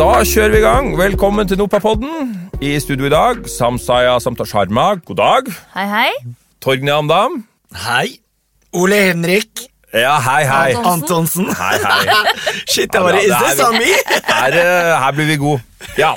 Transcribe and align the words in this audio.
Da 0.00 0.22
kjører 0.24 0.54
vi 0.54 0.60
i 0.62 0.64
gang. 0.64 0.86
Velkommen 0.96 1.44
til 1.44 1.58
Nopapodden. 1.60 2.30
I 2.64 2.70
studio 2.80 3.04
i 3.04 3.10
dag, 3.12 3.42
Samsaya 3.52 4.14
Samta 4.24 4.46
Sharma, 4.48 4.94
god 5.04 5.18
dag. 5.18 5.50
Hei, 5.74 5.84
hei. 5.90 6.14
Torgny 6.64 6.88
Amdam. 6.88 7.42
Hei. 7.82 8.14
Ole 8.72 8.96
Henrik 9.10 9.66
Ja, 9.92 10.14
hei, 10.24 10.46
hei. 10.48 10.72
Antonsen. 10.88 11.50
Hei, 11.52 11.76
hei. 11.84 12.16
Shit, 12.72 12.88
jeg 12.88 12.96
bare 12.96 13.20
Is 13.26 13.34
det. 13.34 13.52
Sami? 13.60 13.92
Her, 14.24 14.56
eh, 14.62 14.96
her 15.04 15.12
blir 15.18 15.28
vi 15.34 15.36
gode. 15.44 15.60
Ja. 16.00 16.14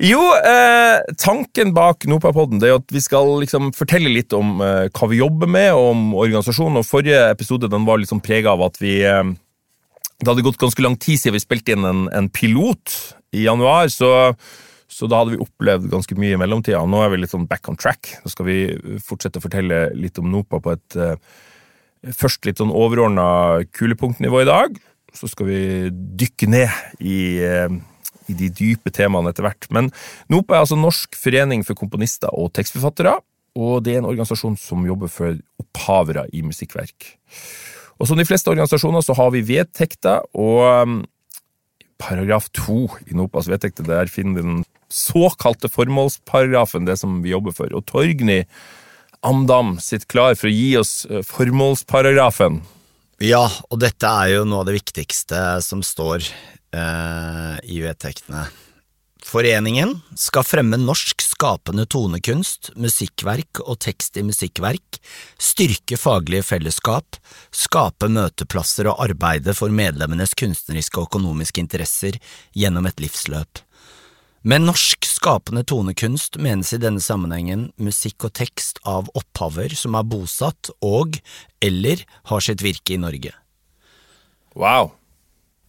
Jo, 0.00 0.24
eh, 0.40 1.04
tanken 1.20 1.76
bak 1.76 2.08
Nopapodden 2.08 2.64
er 2.64 2.78
at 2.78 2.88
vi 2.88 3.04
skal 3.04 3.36
liksom 3.44 3.74
fortelle 3.76 4.16
litt 4.16 4.32
om 4.32 4.64
eh, 4.64 4.88
hva 4.88 5.12
vi 5.12 5.20
jobber 5.20 5.52
med, 5.60 5.74
og 5.76 5.92
om 5.92 6.06
organisasjonen. 6.24 6.80
Og 6.80 6.88
Forrige 6.88 7.20
episode 7.36 7.68
den 7.68 7.84
var 7.84 8.00
liksom 8.00 8.24
prega 8.24 8.56
av 8.56 8.64
at 8.70 8.80
vi 8.80 9.02
eh, 9.04 9.26
Det 10.20 10.30
hadde 10.30 10.44
gått 10.46 10.60
ganske 10.60 10.82
lang 10.84 10.96
tid 11.00 11.20
siden 11.20 11.36
vi 11.36 11.42
spilte 11.42 11.74
inn 11.74 11.86
en, 11.88 12.04
en 12.14 12.28
pilot 12.32 12.92
i 13.34 13.44
januar, 13.48 13.90
så, 13.92 14.10
så 14.90 15.08
da 15.10 15.20
hadde 15.20 15.34
vi 15.34 15.42
opplevd 15.42 15.88
ganske 15.92 16.16
mye 16.18 16.36
i 16.36 16.40
mellomtida. 16.40 16.84
Nå 16.86 17.02
er 17.02 17.12
vi 17.12 17.22
litt 17.22 17.34
sånn 17.34 17.48
back 17.50 17.68
on 17.70 17.78
track. 17.80 18.12
Nå 18.22 18.32
skal 18.32 18.48
vi 18.48 18.58
fortsette 19.02 19.40
å 19.40 19.44
fortelle 19.44 19.88
litt 19.98 20.20
om 20.22 20.30
Nopa 20.30 20.62
på 20.62 20.74
et 20.76 20.98
uh, 21.00 21.16
først 22.14 22.46
litt 22.46 22.62
sånn 22.62 22.72
overordna 22.74 23.26
kulepunktnivå 23.74 24.44
i 24.44 24.48
dag. 24.48 24.78
Så 25.14 25.30
skal 25.30 25.50
vi 25.50 25.60
dykke 26.22 26.50
ned 26.50 27.02
i, 27.02 27.18
uh, 27.42 27.68
i 28.30 28.38
de 28.38 28.50
dype 28.54 28.94
temaene 28.94 29.34
etter 29.34 29.46
hvert. 29.46 29.68
Men 29.74 29.90
NOPA 30.32 30.56
er 30.56 30.64
altså 30.64 30.78
Norsk 30.78 31.18
forening 31.18 31.66
for 31.66 31.78
komponister 31.78 32.32
og 32.34 32.52
tekstforfattere. 32.54 33.18
Og 33.54 33.84
det 33.86 33.94
er 33.94 34.02
en 34.02 34.10
organisasjon 34.10 34.56
som 34.58 34.82
jobber 34.86 35.10
for 35.12 35.36
opphavere 35.62 36.26
i 36.34 36.42
musikkverk. 36.46 37.12
Og 38.00 38.08
som 38.10 38.18
de 38.18 38.26
fleste 38.26 38.50
organisasjoner 38.50 39.04
så 39.04 39.16
har 39.18 39.34
vi 39.34 39.44
vedtekter, 39.46 40.24
og 40.34 40.62
um, 40.84 40.96
paragraf 42.02 42.48
to 42.56 42.86
i 43.06 43.16
NOPAs 43.16 43.48
vedtekter, 43.50 43.86
der 43.86 44.10
finner 44.10 44.40
vi 44.40 44.46
den 44.46 44.64
såkalte 44.92 45.70
formålsparagrafen, 45.72 46.88
det 46.88 46.98
som 47.00 47.20
vi 47.24 47.32
jobber 47.32 47.54
for. 47.56 47.70
Og 47.74 47.86
Torgny 47.88 48.42
Amdam 49.24 49.78
sitter 49.80 50.10
klar 50.10 50.34
for 50.36 50.50
å 50.50 50.52
gi 50.52 50.74
oss 50.76 51.06
eh, 51.08 51.22
formålsparagrafen. 51.24 52.60
Ja, 53.24 53.46
og 53.70 53.80
dette 53.80 54.10
er 54.10 54.34
jo 54.34 54.44
noe 54.44 54.64
av 54.64 54.68
det 54.68 54.76
viktigste 54.76 55.40
som 55.64 55.80
står 55.86 56.26
eh, 56.26 57.56
i 57.64 57.80
vedtektene. 57.80 58.44
Foreningen 59.24 59.96
skal 60.20 60.44
fremme 60.44 60.76
norsk 60.76 61.22
skapende 61.24 61.86
tonekunst, 61.88 62.74
musikkverk 62.76 63.62
og 63.64 63.78
tekst 63.80 64.18
i 64.20 64.22
musikkverk, 64.26 64.98
styrke 65.40 65.96
faglige 65.96 66.44
fellesskap, 66.44 67.16
skape 67.48 68.10
møteplasser 68.12 68.90
og 68.92 69.00
arbeide 69.06 69.54
for 69.56 69.72
medlemmenes 69.72 70.36
kunstneriske 70.36 71.00
og 71.00 71.08
økonomiske 71.08 71.62
interesser 71.64 72.18
gjennom 72.52 72.84
et 72.90 73.00
livsløp. 73.00 73.62
Med 74.44 74.66
norsk 74.66 75.08
skapende 75.08 75.64
tonekunst 75.64 76.36
menes 76.36 76.74
i 76.76 76.80
denne 76.82 77.00
sammenhengen 77.00 77.70
musikk 77.80 78.28
og 78.28 78.34
tekst 78.36 78.82
av 78.84 79.08
opphaver 79.16 79.72
som 79.72 79.96
er 79.96 80.04
bosatt 80.04 80.68
og 80.84 81.16
eller 81.64 82.04
har 82.28 82.44
sitt 82.44 82.60
virke 82.60 82.98
i 82.98 83.00
Norge. 83.00 83.32
Wow. 84.52 84.92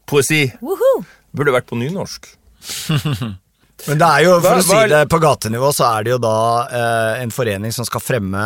Poesi. 0.05 0.43
Woohoo! 0.59 1.07
Burde 1.31 1.55
vært 1.55 1.71
på 1.71 1.79
nynorsk. 1.79 2.27
Men 3.85 3.99
det 3.99 4.07
er 4.07 4.23
jo, 4.23 4.35
for 4.39 4.55
Hva- 4.55 4.61
å 4.61 4.65
si 4.65 4.87
det 4.89 5.01
på 5.11 5.19
gatenivå, 5.21 5.69
så 5.75 5.85
er 5.97 6.05
det 6.07 6.13
jo 6.13 6.19
da 6.23 6.37
eh, 6.71 7.21
en 7.25 7.33
forening 7.35 7.73
som 7.75 7.85
skal 7.85 8.01
fremme 8.01 8.39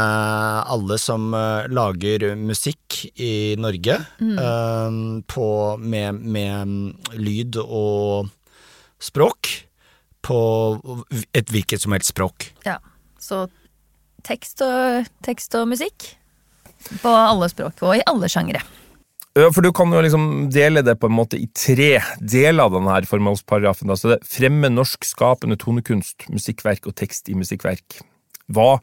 alle 0.74 0.98
som 1.00 1.30
eh, 1.38 1.68
lager 1.72 2.26
musikk 2.40 2.98
i 3.22 3.56
Norge, 3.62 4.00
eh, 4.26 4.98
på, 5.30 5.48
med, 5.80 6.20
med 6.26 6.74
mm, 6.74 7.14
lyd 7.22 7.60
og 7.62 8.32
språk, 9.00 9.54
på 10.26 10.40
et 11.32 11.54
hvilket 11.54 11.86
som 11.86 11.94
helst 11.96 12.12
språk. 12.12 12.50
Ja, 12.66 12.80
så 13.22 13.46
tekst 14.28 14.60
og, 14.66 15.08
tekst 15.24 15.56
og 15.56 15.70
musikk 15.72 16.10
på 17.00 17.14
alle 17.14 17.48
språk 17.54 17.80
og 17.88 17.96
i 17.96 18.04
alle 18.10 18.28
sjangere. 18.32 18.66
Ja, 19.38 19.52
for 19.54 19.62
du 19.62 19.70
kan 19.76 19.92
jo 19.94 20.02
liksom 20.02 20.24
dele 20.52 20.82
det 20.84 20.96
på 21.00 21.08
en 21.08 21.14
måte 21.16 21.38
i 21.38 21.46
tre 21.54 22.00
deler 22.20 22.66
av 22.66 22.74
denne 22.74 22.98
formålsparagrafen. 23.08 23.92
Altså 23.94 24.16
det 24.16 24.24
fremme 24.28 24.72
norsk 24.74 25.06
skapende 25.06 25.58
tonekunst, 25.62 26.26
musikkverk 26.34 26.90
og 26.90 26.96
tekst 26.98 27.30
i 27.30 27.38
musikkverk. 27.38 28.00
Hva, 28.50 28.80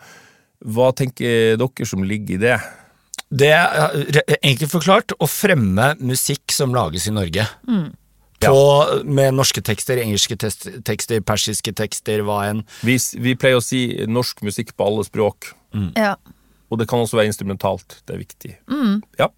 hva 0.62 0.92
tenker 0.96 1.58
dere 1.58 1.88
som 1.88 2.04
ligger 2.06 2.36
i 2.38 2.42
det? 2.46 2.58
Det 3.26 3.50
er 3.50 4.36
enkelt 4.38 4.70
forklart 4.70 5.16
å 5.18 5.26
fremme 5.26 5.94
musikk 5.98 6.54
som 6.54 6.74
lages 6.76 7.08
i 7.10 7.14
Norge. 7.16 7.42
På, 8.46 8.60
Med 9.02 9.34
norske 9.34 9.62
tekster, 9.66 9.98
engelske 9.98 10.36
tekster, 10.38 11.20
persiske 11.26 11.72
tekster, 11.74 12.22
hva 12.22 12.44
enn. 12.52 12.62
Vi, 12.86 12.94
vi 13.18 13.34
pleier 13.34 13.58
å 13.58 13.64
si 13.64 13.88
norsk 14.06 14.44
musikk 14.46 14.74
på 14.78 14.86
alle 14.86 15.06
språk, 15.08 15.50
Ja. 15.96 16.14
og 16.70 16.78
det 16.78 16.86
kan 16.90 17.02
også 17.02 17.18
være 17.18 17.32
instrumentalt. 17.32 17.98
Det 18.06 18.14
er 18.14 18.22
viktig. 18.22 18.52
Mm. 18.70 19.00
Ja. 19.18 19.28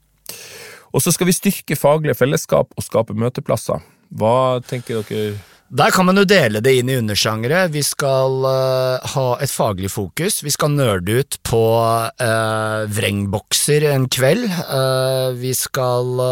Og 0.94 1.04
så 1.04 1.12
skal 1.15 1.28
vi 1.28 1.37
styrke 1.37 1.76
faglige 1.78 2.16
fellesskap 2.19 2.72
og 2.75 2.84
skape 2.87 3.16
møteplasser. 3.19 3.84
Hva 4.19 4.60
tenker 4.66 5.03
dere? 5.04 5.37
Der 5.69 5.93
kan 5.93 6.06
man 6.09 6.16
jo 6.16 6.25
dele 6.25 6.62
det 6.65 6.72
inn 6.78 6.88
i 6.88 6.97
undersjangere. 6.97 7.66
Vi 7.69 7.82
skal 7.84 8.38
uh, 8.41 9.10
ha 9.12 9.25
et 9.44 9.53
faglig 9.53 9.91
fokus. 9.93 10.38
Vi 10.41 10.53
skal 10.54 10.72
nerde 10.72 11.19
ut 11.21 11.37
på 11.44 11.60
uh, 11.84 12.87
vrengbokser 12.88 13.84
en 13.91 14.06
kveld. 14.09 14.47
Uh, 14.48 15.37
vi 15.37 15.53
skal 15.53 16.25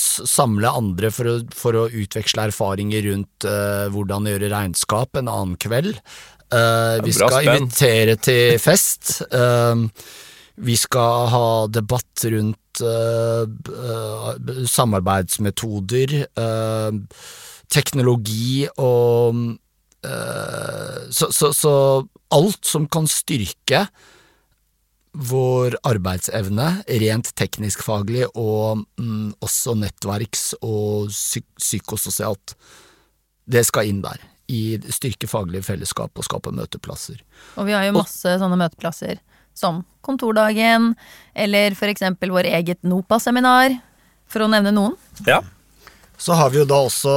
samle 0.00 0.72
andre 0.80 1.12
for 1.12 1.28
å, 1.28 1.36
for 1.52 1.76
å 1.76 1.84
utveksle 1.92 2.48
erfaringer 2.48 3.04
rundt 3.10 3.46
hvordan 3.92 4.26
gjøre 4.32 4.48
regnskap 4.52 5.20
en 5.20 5.28
annen 5.28 5.60
kveld. 5.60 6.00
Vi 6.48 7.12
skal 7.12 7.34
spenn. 7.34 7.66
invitere 7.66 8.16
til 8.16 8.56
fest. 8.62 9.18
Eh, 9.28 9.82
vi 10.58 10.76
skal 10.78 11.28
ha 11.32 11.48
debatt 11.70 12.24
rundt 12.32 12.82
uh, 12.82 13.44
uh, 13.46 14.64
samarbeidsmetoder, 14.66 16.14
uh, 16.38 17.24
teknologi 17.68 18.66
og 18.78 19.56
så, 21.10 21.26
så, 21.34 21.48
så 21.52 21.72
alt 22.32 22.64
som 22.64 22.84
kan 22.88 23.08
styrke 23.10 23.80
vår 25.18 25.74
arbeidsevne, 25.88 26.68
rent 27.02 27.32
teknisk-faglig, 27.36 28.28
og 28.38 28.84
mm, 29.00 29.40
også 29.42 29.74
nettverks- 29.78 30.52
og 30.62 31.10
psy 31.10 31.42
psykososialt. 31.58 32.54
Det 33.48 33.64
skal 33.66 33.90
inn 33.90 34.02
der. 34.04 34.22
I 34.48 34.78
styrke 34.94 35.28
faglige 35.28 35.66
fellesskap 35.66 36.14
og 36.14 36.24
skape 36.24 36.54
møteplasser. 36.54 37.18
Og 37.58 37.66
vi 37.68 37.74
har 37.76 37.88
jo 37.88 37.98
masse 37.98 38.38
sånne 38.40 38.56
møteplasser 38.60 39.18
som 39.58 39.82
Kontordagen, 40.06 40.94
eller 41.34 41.74
eksempel 41.90 42.32
vår 42.32 42.48
eget 42.54 42.80
NOPA-seminar, 42.86 43.76
for 44.28 44.44
å 44.44 44.50
nevne 44.50 44.72
noen. 44.72 44.96
Ja. 45.26 45.42
Så 46.18 46.34
har 46.34 46.50
vi 46.50 46.58
jo 46.58 46.66
da 46.66 46.80
også, 46.82 47.12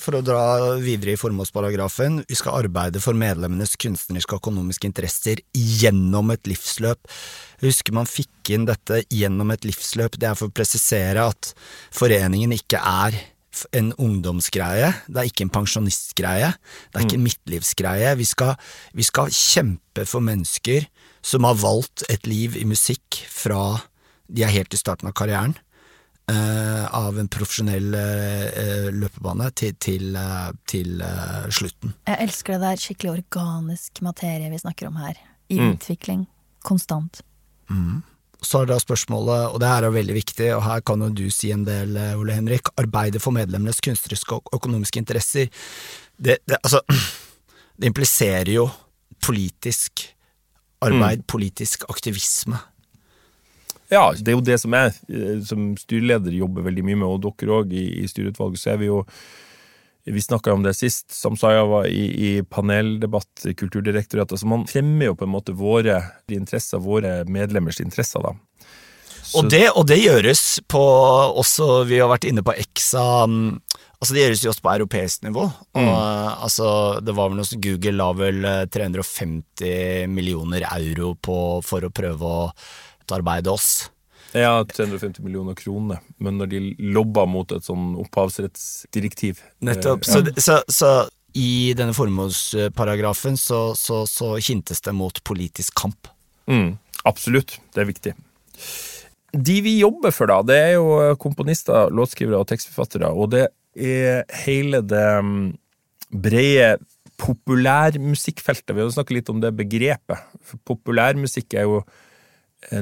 for 0.00 0.16
å 0.16 0.22
dra 0.24 0.42
videre 0.80 1.12
i 1.12 1.20
formålsparagrafen, 1.20 2.22
vi 2.24 2.38
skal 2.38 2.62
arbeide 2.62 3.02
for 3.04 3.18
medlemmenes 3.18 3.74
kunstneriske 3.76 4.32
og 4.32 4.40
økonomiske 4.40 4.88
interesser 4.88 5.42
gjennom 5.52 6.32
et 6.32 6.48
livsløp. 6.48 7.02
Jeg 7.60 7.68
husker 7.68 7.96
man 7.98 8.08
fikk 8.08 8.54
inn 8.56 8.64
dette 8.68 9.02
gjennom 9.12 9.52
et 9.52 9.68
livsløp, 9.68 10.16
det 10.16 10.30
er 10.30 10.38
for 10.40 10.48
å 10.48 10.56
presisere 10.56 11.28
at 11.28 11.52
foreningen 11.92 12.56
ikke 12.56 12.80
er 12.80 13.20
en 13.76 13.92
ungdomsgreie, 14.00 14.88
det 15.04 15.20
er 15.20 15.28
ikke 15.28 15.46
en 15.46 15.52
pensjonistgreie, 15.52 16.50
det 16.56 16.96
er 16.96 17.04
ikke 17.04 17.20
en 17.20 17.26
midtlivsgreie. 17.28 18.16
Vi 18.16 18.28
skal, 18.28 18.56
vi 18.96 19.04
skal 19.04 19.32
kjempe 19.32 20.08
for 20.08 20.24
mennesker 20.24 20.88
som 21.24 21.44
har 21.44 21.58
valgt 21.60 22.04
et 22.12 22.26
liv 22.26 22.56
i 22.56 22.64
musikk 22.68 23.22
fra 23.30 23.78
de 24.26 24.42
er 24.42 24.52
helt 24.54 24.74
i 24.74 24.80
starten 24.80 25.08
av 25.08 25.14
karrieren 25.16 25.54
uh, 26.30 26.86
av 26.94 27.18
en 27.18 27.28
profesjonell 27.30 27.94
uh, 27.94 28.88
løpebane 28.94 29.50
til, 29.58 29.76
til, 29.82 30.16
uh, 30.18 30.50
til 30.68 31.02
slutten. 31.54 31.94
Jeg 32.08 32.22
elsker 32.26 32.56
det 32.56 32.62
der 32.64 32.82
skikkelig 32.82 33.12
organisk 33.20 34.02
materie 34.06 34.50
vi 34.52 34.62
snakker 34.62 34.90
om 34.90 34.98
her. 35.02 35.18
I 35.48 35.60
Mm. 35.60 35.76
utvikling. 35.76 36.26
Konstant. 36.66 37.20
Så 38.42 38.62
er 38.62 38.66
da 38.66 38.78
spørsmålet, 38.78 39.52
og 39.54 39.60
det 39.60 39.68
her 39.68 39.84
er 39.86 39.94
veldig 39.94 40.14
viktig, 40.14 40.48
og 40.56 40.64
her 40.64 40.80
kan 40.80 41.00
jo 41.00 41.08
du 41.14 41.30
si 41.30 41.52
en 41.54 41.62
del, 41.64 41.94
Ole 42.18 42.34
Henrik, 42.34 42.68
arbeide 42.76 43.20
for 43.22 43.30
medlemmenes 43.30 43.78
kunstneriske 43.80 44.34
og 44.34 44.50
økonomiske 44.52 44.98
interesser. 44.98 45.46
Det, 46.18 46.40
det, 46.46 46.58
altså, 46.62 46.82
det 47.78 47.86
impliserer 47.86 48.50
jo 48.50 48.66
politisk 49.22 50.15
arbeid, 50.86 51.26
politisk 51.26 51.84
aktivisme. 51.92 52.58
Ja, 53.90 54.08
det 54.18 54.32
er 54.32 54.34
jo 54.34 54.42
det 54.42 54.56
som 54.58 54.74
jeg 54.74 54.94
eh, 55.14 55.40
som 55.46 55.68
styreleder 55.78 56.34
jobber 56.34 56.64
veldig 56.66 56.82
mye 56.88 56.98
med, 57.02 57.06
og 57.06 57.20
dere 57.22 57.60
òg 57.60 57.74
i, 57.76 57.84
i 58.02 58.08
styreutvalget, 58.10 58.58
så 58.62 58.72
er 58.74 58.80
vi 58.82 58.88
jo 58.90 59.04
Vi 60.06 60.22
snakka 60.22 60.52
om 60.54 60.62
det 60.62 60.76
sist, 60.78 61.08
Samsaya 61.10 61.64
var 61.66 61.86
i, 61.90 62.02
i 62.38 62.42
paneldebatt 62.42 63.42
i 63.50 63.54
Kulturdirektoratet. 63.58 64.38
Så 64.38 64.46
man 64.46 64.62
fremmer 64.70 65.08
jo 65.08 65.16
på 65.18 65.26
en 65.26 65.32
måte 65.32 65.50
våre 65.58 65.96
interesser, 66.30 66.78
våre 66.78 67.24
medlemmers 67.26 67.80
interesser, 67.82 68.22
da. 68.22 68.30
Så- 69.26 69.40
Og 69.40 69.50
det, 69.50 69.64
og 69.74 69.86
det 69.90 69.98
gjøres 70.04 70.60
på 70.70 70.78
også 71.42 71.84
Vi 71.88 71.98
har 71.98 72.06
vært 72.12 72.28
inne 72.30 72.44
på 72.46 72.54
EXA. 72.54 73.26
Altså 74.06 74.14
Det 74.14 74.22
gjøres 74.22 74.42
jo 74.44 74.50
også 74.52 74.62
på 74.62 74.70
europeisk 74.70 75.22
nivå. 75.26 75.44
Og, 75.50 75.82
mm. 75.82 76.42
altså, 76.46 76.66
det 77.02 77.14
var 77.18 77.32
vel 77.32 77.40
noe 77.40 77.58
Google 77.58 77.96
la 77.98 78.06
vel 78.14 78.44
350 78.70 80.12
millioner 80.14 80.62
euro 80.68 81.16
på 81.18 81.38
for 81.66 81.82
å 81.82 81.90
prøve 81.90 82.30
å 82.30 82.44
utarbeide 83.02 83.50
oss. 83.50 83.88
Ja, 84.30 84.62
350 84.62 85.24
millioner 85.26 85.58
kroner, 85.58 85.98
men 86.22 86.38
når 86.38 86.52
de 86.52 86.62
lobba 86.94 87.26
mot 87.26 87.50
et 87.50 87.66
sånn 87.66 87.96
opphavsrettsdirektiv 87.98 89.42
Nettopp. 89.66 90.06
Ja. 90.06 90.22
Så, 90.22 90.38
så, 90.38 90.58
så, 90.70 90.94
i 91.34 91.74
denne 91.74 91.96
formålsparagrafen 91.96 93.34
så, 93.42 93.74
så, 93.74 94.04
så, 94.06 94.36
hintes 94.38 94.86
det 94.86 94.94
mot 94.94 95.18
politisk 95.26 95.74
kamp. 95.82 96.14
Mm, 96.46 96.76
absolutt, 97.02 97.58
det 97.74 97.82
er 97.82 97.90
viktig. 97.90 98.16
De 99.34 99.60
vi 99.66 99.78
jobber 99.80 100.14
for, 100.14 100.30
da, 100.30 100.38
det 100.46 100.62
er 100.70 100.74
jo 100.78 101.16
komponister, 101.18 101.90
låtskrivere 101.90 102.38
og 102.38 102.50
tekstforfattere, 102.54 103.10
og 103.10 103.34
det 103.34 103.48
er 103.76 104.24
hele 104.44 104.82
det 104.82 105.08
mm, 105.24 105.46
brede 106.22 106.76
populærmusikkfeltet. 107.20 108.74
Vi 108.76 108.82
har 108.82 108.92
snakket 108.92 109.20
litt 109.20 109.30
om 109.32 109.40
det 109.40 109.54
begrepet. 109.56 110.24
For 110.44 110.60
populærmusikk 110.68 111.56
er 111.56 111.68
jo 111.68 111.80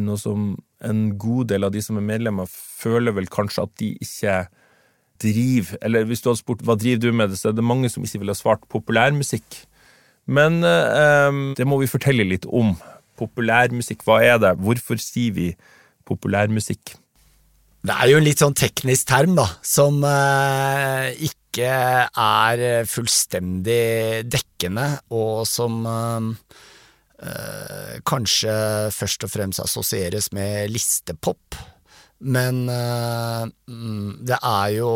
noe 0.02 0.18
som 0.20 0.54
en 0.84 1.04
god 1.20 1.50
del 1.52 1.66
av 1.66 1.72
de 1.74 1.82
som 1.84 1.98
er 1.98 2.06
medlemmer, 2.06 2.48
føler 2.50 3.14
vel 3.16 3.28
kanskje 3.32 3.66
at 3.66 3.74
de 3.80 3.94
ikke 4.02 4.44
driver 5.22 5.78
Eller 5.86 6.04
hvis 6.04 6.20
du 6.20 6.28
hadde 6.28 6.40
spurt 6.40 6.64
hva 6.66 6.74
driver 6.74 7.04
du 7.04 7.12
med, 7.14 7.30
det, 7.30 7.38
så 7.38 7.52
er 7.52 7.54
det 7.56 7.64
mange 7.64 7.88
som 7.88 8.02
ikke 8.04 8.18
ville 8.18 8.34
ha 8.34 8.38
svart 8.38 8.64
populærmusikk. 8.68 9.60
Men 10.26 10.58
eh, 10.66 11.54
det 11.54 11.66
må 11.70 11.78
vi 11.80 11.88
fortelle 11.88 12.26
litt 12.26 12.48
om. 12.50 12.74
Populærmusikk, 13.20 14.02
hva 14.04 14.18
er 14.26 14.40
det? 14.42 14.56
Hvorfor 14.58 14.98
sier 15.00 15.36
vi 15.36 15.52
populærmusikk? 16.08 16.96
Det 17.84 17.92
er 17.92 18.08
jo 18.08 18.16
en 18.16 18.24
litt 18.24 18.40
sånn 18.40 18.54
teknisk 18.56 19.10
term, 19.10 19.34
da, 19.36 19.44
som 19.60 19.98
eh, 20.08 21.10
ikke 21.26 21.66
er 22.08 22.62
fullstendig 22.88 24.24
dekkende, 24.24 24.86
og 25.12 25.44
som 25.48 25.82
eh, 25.84 26.30
eh 27.28 27.98
kanskje 28.08 28.54
først 28.90 29.26
og 29.28 29.32
fremst 29.34 29.60
assosieres 29.60 30.30
med 30.32 30.72
listepop. 30.72 31.58
Men 32.24 32.64
eh, 32.72 33.44
mm, 33.68 34.24
det 34.32 34.40
er 34.40 34.72
jo, 34.78 34.90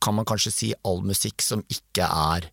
kan 0.00 0.16
man 0.16 0.24
kanskje 0.24 0.54
si, 0.54 0.72
all 0.80 1.04
musikk 1.04 1.44
som 1.44 1.60
ikke 1.68 2.08
er 2.08 2.48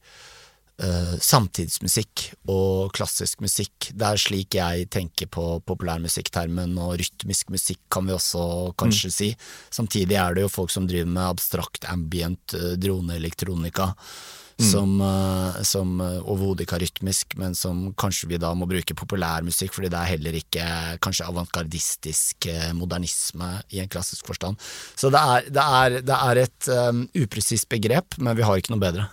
uh, 0.82 1.16
samtidsmusikk 1.22 2.28
og 2.52 2.92
klassisk 2.96 3.42
musikk. 3.44 3.92
Det 3.94 4.08
er 4.08 4.22
slik 4.22 4.58
jeg 4.58 4.90
tenker 4.94 5.30
på 5.32 5.46
populærmusikktermen, 5.68 6.78
og 6.82 6.98
rytmisk 7.02 7.54
musikk 7.54 7.82
kan 7.92 8.08
vi 8.08 8.16
også 8.16 8.44
kanskje 8.80 9.12
mm. 9.12 9.16
si. 9.18 9.32
Samtidig 9.74 10.20
er 10.20 10.38
det 10.38 10.46
jo 10.46 10.54
folk 10.54 10.74
som 10.74 10.88
driver 10.90 11.12
med 11.12 11.26
abstrakt 11.28 11.90
ambient 11.92 12.56
uh, 12.58 12.74
droneelektronika 12.82 13.92
mm. 13.92 14.66
som, 14.72 14.98
uh, 15.04 15.62
som 15.68 15.94
overhodet 16.02 16.66
ikke 16.66 16.80
er 16.80 16.86
rytmisk, 16.88 17.38
men 17.42 17.58
som 17.58 17.88
kanskje 18.00 18.32
vi 18.32 18.42
da 18.42 18.54
må 18.58 18.70
bruke 18.70 18.98
populærmusikk, 18.98 19.76
fordi 19.78 19.94
det 19.94 20.02
er 20.02 20.14
heller 20.16 20.42
ikke 20.42 20.68
kanskje 21.04 21.30
avantgardistisk 21.30 22.50
modernisme 22.78 23.54
i 23.76 23.84
en 23.84 23.92
klassisk 23.92 24.30
forstand. 24.30 24.60
Så 24.96 25.14
det 25.14 25.22
er, 25.22 25.50
det 25.54 25.70
er, 25.82 26.02
det 26.06 26.20
er 26.20 26.46
et 26.48 26.76
um, 26.90 27.08
upresist 27.24 27.70
begrep, 27.72 28.18
men 28.22 28.38
vi 28.38 28.48
har 28.48 28.62
ikke 28.62 28.74
noe 28.74 28.82
bedre. 28.82 29.10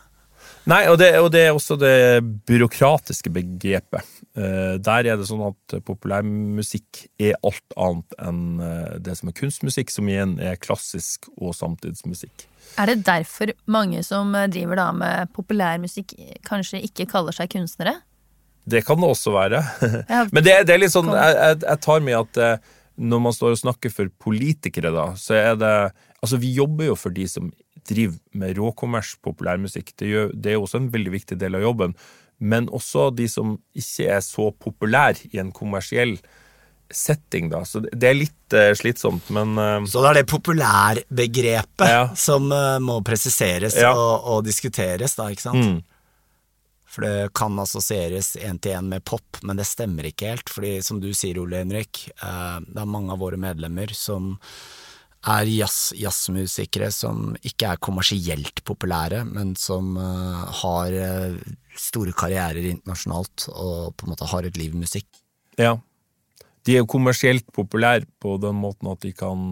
Nei, 0.69 0.83
og 0.91 0.99
det, 1.01 1.13
og 1.17 1.31
det, 1.33 1.47
er 1.47 1.57
også 1.57 1.79
det 1.81 2.21
byråkratiske 2.49 3.33
begrepet. 3.33 4.11
Eh, 4.37 4.75
der 4.85 5.09
er 5.09 5.17
det 5.17 5.29
sånn 5.29 5.47
at 5.47 5.79
populærmusikk 5.87 7.07
er 7.25 7.39
alt 7.41 7.77
annet 7.81 8.19
enn 8.21 8.43
det 9.01 9.17
som 9.17 9.31
er 9.31 9.39
kunstmusikk, 9.39 9.93
som 9.95 10.11
igjen 10.11 10.37
er 10.45 10.61
klassisk 10.61 11.31
og 11.39 11.57
samtidsmusikk. 11.57 12.45
Er 12.79 12.93
det 12.93 13.01
derfor 13.07 13.55
mange 13.71 14.03
som 14.05 14.37
driver 14.53 14.83
da 14.83 14.91
med 14.93 15.33
populærmusikk, 15.37 16.13
kanskje 16.47 16.83
ikke 16.85 17.09
kaller 17.09 17.35
seg 17.35 17.49
kunstnere? 17.57 17.97
Det 18.69 18.85
kan 18.87 19.01
det 19.01 19.09
også 19.09 19.33
være. 19.33 19.63
Men 20.35 20.45
det, 20.45 20.59
det 20.69 20.75
er 20.75 20.83
litt 20.83 20.95
sånn 20.95 21.09
jeg, 21.15 21.63
jeg, 21.63 21.81
tar 21.85 22.05
med 22.05 22.19
at 22.19 22.43
eh, 22.43 22.75
når 22.99 23.23
man 23.25 23.35
står 23.35 23.55
og 23.55 23.63
snakker 23.63 23.95
for 23.95 24.13
politikere, 24.21 24.93
da, 24.95 25.13
så 25.19 25.39
er 25.39 25.57
det 25.61 25.79
Altså, 26.19 26.35
vi 26.43 26.49
jobber 26.51 26.89
jo 26.89 26.95
for 26.99 27.15
de 27.15 27.29
som 27.31 27.53
driver 27.89 28.19
med 28.39 28.59
råkommers 28.59 29.15
populærmusikk. 29.25 29.95
Det, 29.97 30.09
gjør, 30.11 30.33
det 30.35 30.55
er 30.55 30.61
også 30.61 30.83
en 30.83 30.91
veldig 30.95 31.15
viktig 31.15 31.39
del 31.41 31.59
av 31.59 31.65
jobben. 31.65 31.95
Men 32.39 32.69
også 32.71 33.09
de 33.19 33.27
som 33.31 33.57
ikke 33.77 34.11
er 34.15 34.21
så 34.23 34.51
populære 34.63 35.31
i 35.33 35.41
en 35.43 35.51
kommersiell 35.55 36.19
setting, 36.91 37.51
da. 37.53 37.65
Så 37.69 37.83
det 37.85 38.09
er 38.09 38.17
litt 38.17 38.57
uh, 38.57 38.71
slitsomt, 38.79 39.29
men 39.35 39.59
uh, 39.59 39.85
Så 39.89 40.01
det 40.03 40.13
er 40.13 40.21
det 40.21 40.31
populærbegrepet 40.31 41.91
ja. 41.91 42.09
som 42.29 42.49
uh, 42.53 42.79
må 42.81 43.01
presiseres 43.07 43.77
ja. 43.77 43.93
og, 43.93 44.25
og, 44.25 44.43
diskuteres, 44.47 45.19
da, 45.19 45.29
ikke 45.33 45.49
sant? 45.51 45.69
Mm. 45.69 45.79
For 46.89 47.05
det 47.05 47.31
kan 47.37 47.59
assosieres 47.61 48.33
én 48.41 48.57
til 48.63 48.79
én 48.79 48.89
med 48.89 49.05
pop, 49.05 49.43
men 49.45 49.61
det 49.61 49.69
stemmer 49.69 50.09
ikke 50.09 50.33
helt. 50.33 50.49
fordi 50.49 50.79
som 50.83 51.03
du 51.03 51.11
sier, 51.13 51.37
Ole 51.43 51.61
Henrik, 51.61 52.07
det 52.17 52.81
er 52.81 52.89
mange 52.89 53.13
av 53.13 53.21
våre 53.21 53.37
medlemmer 53.37 53.93
som 53.93 54.39
er 55.27 55.49
jazz, 55.51 55.93
jazzmusikere 55.99 56.93
som 56.95 57.33
ikke 57.43 57.73
er 57.73 57.81
kommersielt 57.83 58.63
populære, 58.69 59.25
men 59.27 59.57
som 59.59 59.97
har 59.99 60.95
store 61.79 62.15
karrierer 62.15 62.71
internasjonalt 62.71 63.49
og 63.51 63.97
på 63.99 64.07
en 64.07 64.15
måte 64.15 64.31
har 64.31 64.47
et 64.47 64.59
liv 64.61 64.77
i 64.77 64.83
musikk. 64.85 65.09
Ja, 65.59 65.75
de 66.69 66.77
er 66.77 66.83
jo 66.83 66.91
kommersielt 66.91 67.47
populære 67.57 68.07
på 68.23 68.37
den 68.43 68.59
måten 68.61 68.91
at 68.93 69.03
de 69.03 69.15
kan 69.17 69.43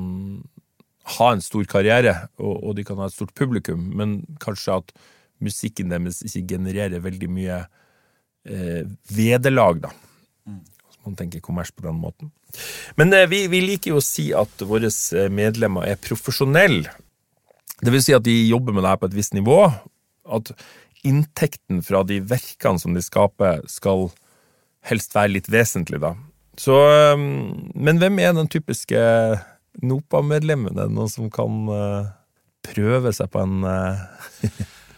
ha 1.16 1.28
en 1.32 1.44
stor 1.44 1.64
karriere, 1.70 2.14
og, 2.36 2.54
og, 2.60 2.72
de 2.76 2.84
kan 2.84 2.98
ha 3.00 3.06
et 3.08 3.14
stort 3.14 3.34
publikum, 3.38 3.92
men 3.96 4.18
kanskje 4.42 4.80
at 4.80 4.92
musikken 5.40 5.92
deres 5.92 6.22
ikke 6.26 6.56
genererer 6.56 7.02
veldig 7.04 7.28
mye 7.30 7.60
eh, 8.44 8.82
vederlag, 9.14 9.84
da. 9.86 9.92
Man 11.06 11.16
tenker 11.18 11.42
kommers 11.44 11.70
på 11.70 11.84
den 11.86 11.98
måten. 12.02 12.32
Men 12.98 13.12
eh, 13.14 13.28
vi, 13.30 13.44
vi, 13.52 13.62
liker 13.62 13.94
jo 13.94 14.00
å 14.00 14.04
si 14.04 14.28
at 14.36 14.64
våre 14.66 14.90
eh, 14.90 15.28
medlemmer 15.32 15.86
er 15.86 16.00
profesjonelle. 16.02 16.90
Det 17.78 17.92
vil 17.92 18.02
si 18.02 18.16
at 18.16 18.24
de 18.26 18.34
jobber 18.48 18.74
med 18.74 18.84
det 18.84 18.94
her 18.94 19.00
på 19.00 19.10
et 19.10 19.16
visst 19.16 19.36
nivå. 19.36 19.60
At 20.26 20.52
inntekten 21.06 21.82
fra 21.86 22.02
de 22.08 22.18
verkene 22.26 22.82
som 22.82 22.96
de 22.96 23.04
skaper, 23.04 23.62
skal 23.70 24.08
helst 24.86 25.14
være 25.14 25.36
litt 25.36 25.50
vesentlig, 25.52 26.00
da. 26.02 26.14
Så, 26.58 26.74
um, 27.12 27.68
men 27.76 28.00
hvem 28.00 28.18
er 28.22 28.32
den 28.34 28.48
typiske 28.50 28.96
NOPA-medlemmen? 29.84 30.72
Er 30.74 30.88
det 30.88 30.96
noen 30.96 31.12
som 31.12 31.28
kan 31.30 31.68
prøve 32.66 33.12
seg 33.14 33.30
på 33.30 33.44
en. 33.44 33.60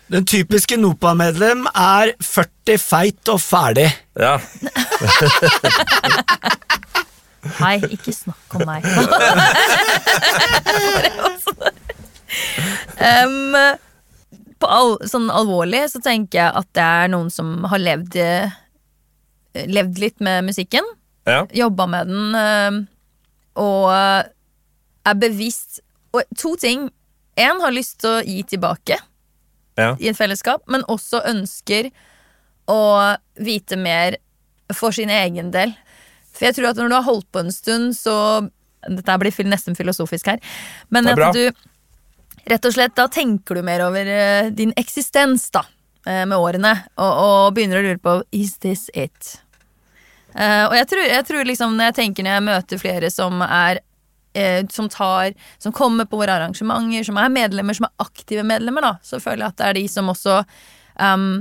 Den 0.08 0.24
typiske 0.24 0.78
NOPA-medlem 0.80 1.66
er 1.68 2.14
40 2.24 2.78
feit 2.80 3.28
og 3.28 3.42
ferdig. 3.44 3.90
Ja. 4.16 4.38
Nei, 7.62 7.78
ikke 7.94 8.12
snakk 8.12 8.54
om 8.58 8.66
meg. 8.68 8.82
um, 13.08 13.56
på 14.58 14.66
all, 14.66 14.96
sånn 15.08 15.30
alvorlig 15.30 15.90
så 15.92 16.00
tenker 16.02 16.38
jeg 16.42 16.50
at 16.60 16.68
det 16.76 16.84
er 16.84 17.08
noen 17.12 17.30
som 17.32 17.64
har 17.70 17.80
levd, 17.82 18.14
levd 19.70 19.98
litt 20.02 20.20
med 20.24 20.44
musikken. 20.50 20.84
Ja. 21.28 21.46
Jobba 21.52 21.86
med 21.90 22.06
den, 22.08 22.34
eh, 22.34 22.72
og 23.60 23.90
er 25.08 25.14
bevisst 25.18 25.80
Og 26.16 26.22
to 26.40 26.56
ting. 26.56 26.90
Én 27.36 27.60
har 27.60 27.70
lyst 27.70 28.00
til 28.00 28.10
å 28.10 28.22
gi 28.24 28.42
tilbake 28.48 28.96
ja. 29.76 29.96
i 30.00 30.08
et 30.08 30.16
fellesskap, 30.16 30.62
men 30.72 30.80
også 30.88 31.20
ønsker 31.28 31.90
å 32.68 33.16
vite 33.36 33.76
mer 33.76 34.16
for 34.74 34.94
sin 34.94 35.10
egen 35.12 35.52
del. 35.54 35.72
For 36.34 36.48
jeg 36.48 36.58
tror 36.58 36.70
at 36.70 36.78
når 36.80 36.92
du 36.92 36.96
har 36.98 37.08
holdt 37.08 37.28
på 37.32 37.42
en 37.44 37.52
stund, 37.54 37.96
så 37.96 38.48
Dette 38.88 39.16
blir 39.18 39.34
nesten 39.50 39.74
filosofisk 39.74 40.28
her. 40.30 40.38
Men 40.94 41.08
at 41.10 41.34
du 41.34 41.50
rett 42.48 42.68
og 42.68 42.72
slett 42.72 42.94
da 42.96 43.08
tenker 43.10 43.58
du 43.58 43.64
mer 43.66 43.82
over 43.88 44.06
eh, 44.06 44.50
din 44.54 44.70
eksistens, 44.78 45.48
da. 45.52 45.64
Eh, 46.06 46.24
med 46.24 46.38
årene. 46.38 46.72
Og, 46.96 47.10
og 47.24 47.56
begynner 47.56 47.80
å 47.80 47.84
lure 47.84 48.00
på 48.00 48.14
Is 48.32 48.56
this 48.62 48.86
it? 48.94 49.34
Uh, 50.38 50.68
og 50.68 50.74
jeg 50.76 50.86
tror, 50.92 51.04
jeg 51.08 51.24
tror, 51.26 51.44
liksom 51.48 51.74
når 51.74 51.88
jeg 51.88 51.96
tenker 51.96 52.24
når 52.24 52.34
jeg 52.36 52.46
møter 52.46 52.80
flere 52.80 53.08
som 53.12 53.40
er 53.42 53.82
som 54.70 54.86
tar 54.92 55.32
Som 55.58 55.72
kommer 55.74 56.04
på 56.06 56.18
våre 56.20 56.34
arrangementer, 56.36 57.02
som 57.02 57.16
er 57.18 57.30
medlemmer, 57.32 57.74
som 57.74 57.88
er 57.88 58.04
aktive 58.04 58.44
medlemmer, 58.46 58.84
da, 58.84 58.90
så 59.02 59.18
føler 59.18 59.42
jeg 59.42 59.50
at 59.50 59.56
det 59.58 59.66
er 59.66 59.78
de 59.80 59.82
som 59.90 60.10
også 60.12 60.36
um, 61.00 61.40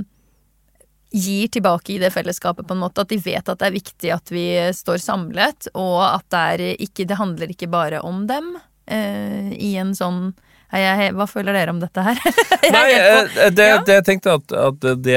gir 1.10 1.48
tilbake 1.48 1.94
i 1.94 2.00
det 2.02 2.10
fellesskapet, 2.12 2.66
på 2.68 2.76
en 2.76 2.82
måte. 2.82 3.04
At 3.04 3.12
de 3.12 3.20
vet 3.22 3.48
at 3.48 3.60
det 3.60 3.68
er 3.68 3.76
viktig 3.76 4.12
at 4.14 4.32
vi 4.34 4.48
står 4.76 5.00
samlet, 5.02 5.70
og 5.74 6.02
at 6.04 6.26
det, 6.34 6.42
er 6.42 6.82
ikke, 6.88 7.08
det 7.08 7.20
handler 7.20 7.54
ikke 7.54 7.70
bare 7.72 8.02
om 8.04 8.26
dem 8.28 8.54
eh, 8.86 9.54
i 9.56 9.74
en 9.80 9.94
sånn 9.96 10.30
jeg, 10.68 11.14
hva 11.16 11.24
føler 11.24 11.56
dere 11.56 11.72
om 11.72 11.78
dette 11.80 12.02
her? 12.04 12.18
Nei, 12.74 12.86
det, 12.92 13.54
det, 13.56 13.94
jeg 13.94 14.04
tenkte 14.04 14.34
at, 14.36 14.52
at 14.52 14.88
det 15.00 15.16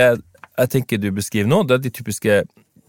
jeg 0.62 0.72
tenker 0.72 1.00
du 1.02 1.10
beskriver 1.16 1.50
nå, 1.50 1.64
det 1.68 1.78
er 1.78 1.86
de 1.86 1.94
typiske 1.94 2.42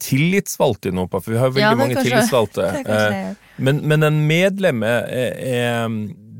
tillitsvalgte 0.03 0.91
i 0.91 1.05
for 1.13 1.31
vi 1.31 1.39
har 1.39 1.53
veldig 1.53 1.63
ja, 1.63 1.75
mange 1.79 1.95
kanskje, 1.95 2.11
tillitsvalgte. 2.11 2.71
Eh, 2.93 3.35
men, 3.63 3.83
men, 3.87 4.03
en 4.03 4.19
medlem 4.27 4.83
er, 4.87 5.05
er, 5.39 5.93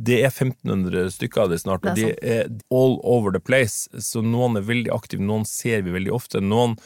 det 0.03 0.19
er 0.25 0.31
1500 0.33 1.11
stykker 1.15 1.45
av 1.45 1.51
det 1.53 1.61
snart, 1.63 1.85
og 1.87 1.95
Det 1.95 2.03
de 2.03 2.11
er 2.27 2.43
er 2.43 2.51
all 2.75 2.99
over 3.05 3.31
the 3.35 3.41
place. 3.41 3.89
Så 4.03 4.23
noen 4.25 4.57
er 4.59 4.67
veldig 4.67 4.91
aktive, 4.95 5.23
noen 5.23 5.45
ser 5.47 5.83
vi 5.87 5.95
veldig 5.95 6.13
ofte. 6.13 6.41
Noen 6.43 6.77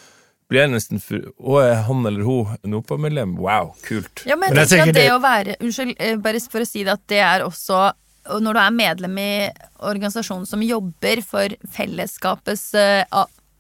blir 0.50 0.68
nesten 0.70 1.00
for 1.02 1.18
Å, 1.42 1.56
er 1.64 1.75
han 1.88 2.04
eller 2.06 2.23
hun 2.23 2.56
NOPA-medlem? 2.70 3.37
Wow, 3.42 3.73
kult. 3.82 4.23
Ja, 4.28 4.37
men 4.37 4.52
jeg 4.52 4.54
Men 4.54 4.62
jeg 4.62 4.68
tenker 4.68 4.88
at 4.88 4.94
det 4.94 5.02
det- 5.02 5.12
å 5.16 5.20
være 5.23 5.56
Unnskyld, 5.61 5.96
eh, 5.99 6.16
bare 6.16 6.40
for 6.40 6.61
å 6.61 6.66
si 6.68 6.85
det, 6.85 6.92
at 6.92 7.06
det 7.08 7.18
er 7.18 7.40
også 7.46 7.92
og 8.28 8.42
Når 8.42 8.54
du 8.54 8.58
er 8.58 8.70
medlem 8.75 9.18
i 9.18 9.50
organisasjonen 9.87 10.46
som 10.46 10.61
jobber 10.61 11.23
for 11.23 11.49
fellesskapets 11.70 12.75
eh, 12.75 13.04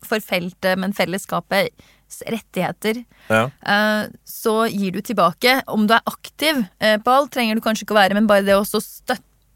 For 0.02 0.18
feltet, 0.20 0.78
men 0.78 0.92
fellesskapets 0.92 2.22
rettigheter, 2.30 3.04
Ja. 3.28 3.50
eh, 3.66 4.08
så 4.24 4.68
gir 4.70 4.92
du 4.92 5.00
tilbake. 5.02 5.62
Om 5.66 5.86
du 5.88 5.94
er 5.94 6.02
aktiv 6.06 6.68
på 6.78 7.08
alt, 7.10 7.32
trenger 7.32 7.56
du 7.56 7.60
kanskje 7.60 7.82
ikke 7.84 7.96
å 7.96 8.02
være, 8.04 8.14
men 8.14 8.28
bare 8.28 8.42
det 8.46 8.54
å 8.54 8.62
også 8.62 8.78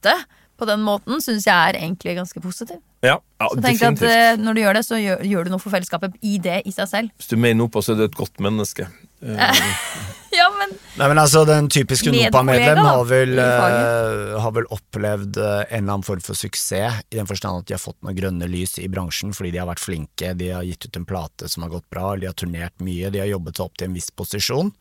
støtte 0.00 0.16
på 0.60 0.66
den 0.68 0.82
måten, 0.84 1.20
syns 1.24 1.46
jeg 1.46 1.56
er 1.56 1.78
egentlig 1.80 2.16
ganske 2.18 2.40
positiv. 2.40 2.80
Ja, 3.02 3.16
ja 3.40 3.46
Så 3.48 3.62
tenk 3.62 3.80
at 3.80 3.96
definitivt. 3.96 4.10
eh, 4.12 4.36
når 4.36 4.52
du 4.52 4.60
gjør 4.60 4.76
det, 4.76 4.84
så 4.84 4.98
gjør, 5.00 5.22
gjør 5.24 5.44
du 5.44 5.50
noe 5.54 5.62
for 5.62 5.72
fellesskapet 5.72 6.18
i 6.20 6.36
det 6.38 6.62
i 6.68 6.72
seg 6.72 6.88
selv. 6.88 7.14
Hvis 7.16 7.30
du 7.30 7.36
mener 7.40 7.62
noe 7.62 7.72
på, 7.72 7.80
så 7.80 7.94
er 7.94 8.02
du 8.02 8.04
et 8.04 8.16
godt 8.16 8.40
menneske. 8.44 8.88
Ja, 10.40 10.48
men 10.56 10.72
Nei, 10.96 11.06
men 11.08 11.20
altså, 11.22 11.44
Den 11.48 11.68
typiske 11.72 12.12
NOPA-medlem 12.12 12.80
har, 12.84 13.12
eh, 13.12 14.40
har 14.42 14.54
vel 14.56 14.66
opplevd 14.72 15.38
uh, 15.40 15.62
en 15.62 15.84
eller 15.84 15.94
annen 15.96 16.06
form 16.06 16.22
for 16.24 16.38
suksess, 16.38 17.02
i 17.08 17.18
den 17.18 17.28
forstand 17.28 17.62
at 17.62 17.68
de 17.68 17.76
har 17.76 17.82
fått 17.82 17.98
noen 18.04 18.16
grønne 18.16 18.48
lys 18.50 18.76
i 18.82 18.88
bransjen 18.92 19.32
fordi 19.36 19.54
de 19.54 19.62
har 19.62 19.68
vært 19.70 19.82
flinke, 19.82 20.32
de 20.36 20.50
har 20.52 20.66
gitt 20.66 20.88
ut 20.88 21.00
en 21.00 21.08
plate 21.08 21.48
som 21.48 21.64
har 21.64 21.72
gått 21.72 21.88
bra, 21.92 22.14
de 22.16 22.28
har 22.28 22.36
turnert 22.36 22.76
mye, 22.84 23.12
de 23.12 23.22
har 23.22 23.30
jobbet 23.30 23.60
seg 23.60 23.68
opp 23.68 23.78
til 23.78 23.90
en 23.90 23.96
viss 23.96 24.10
posisjon. 24.12 24.74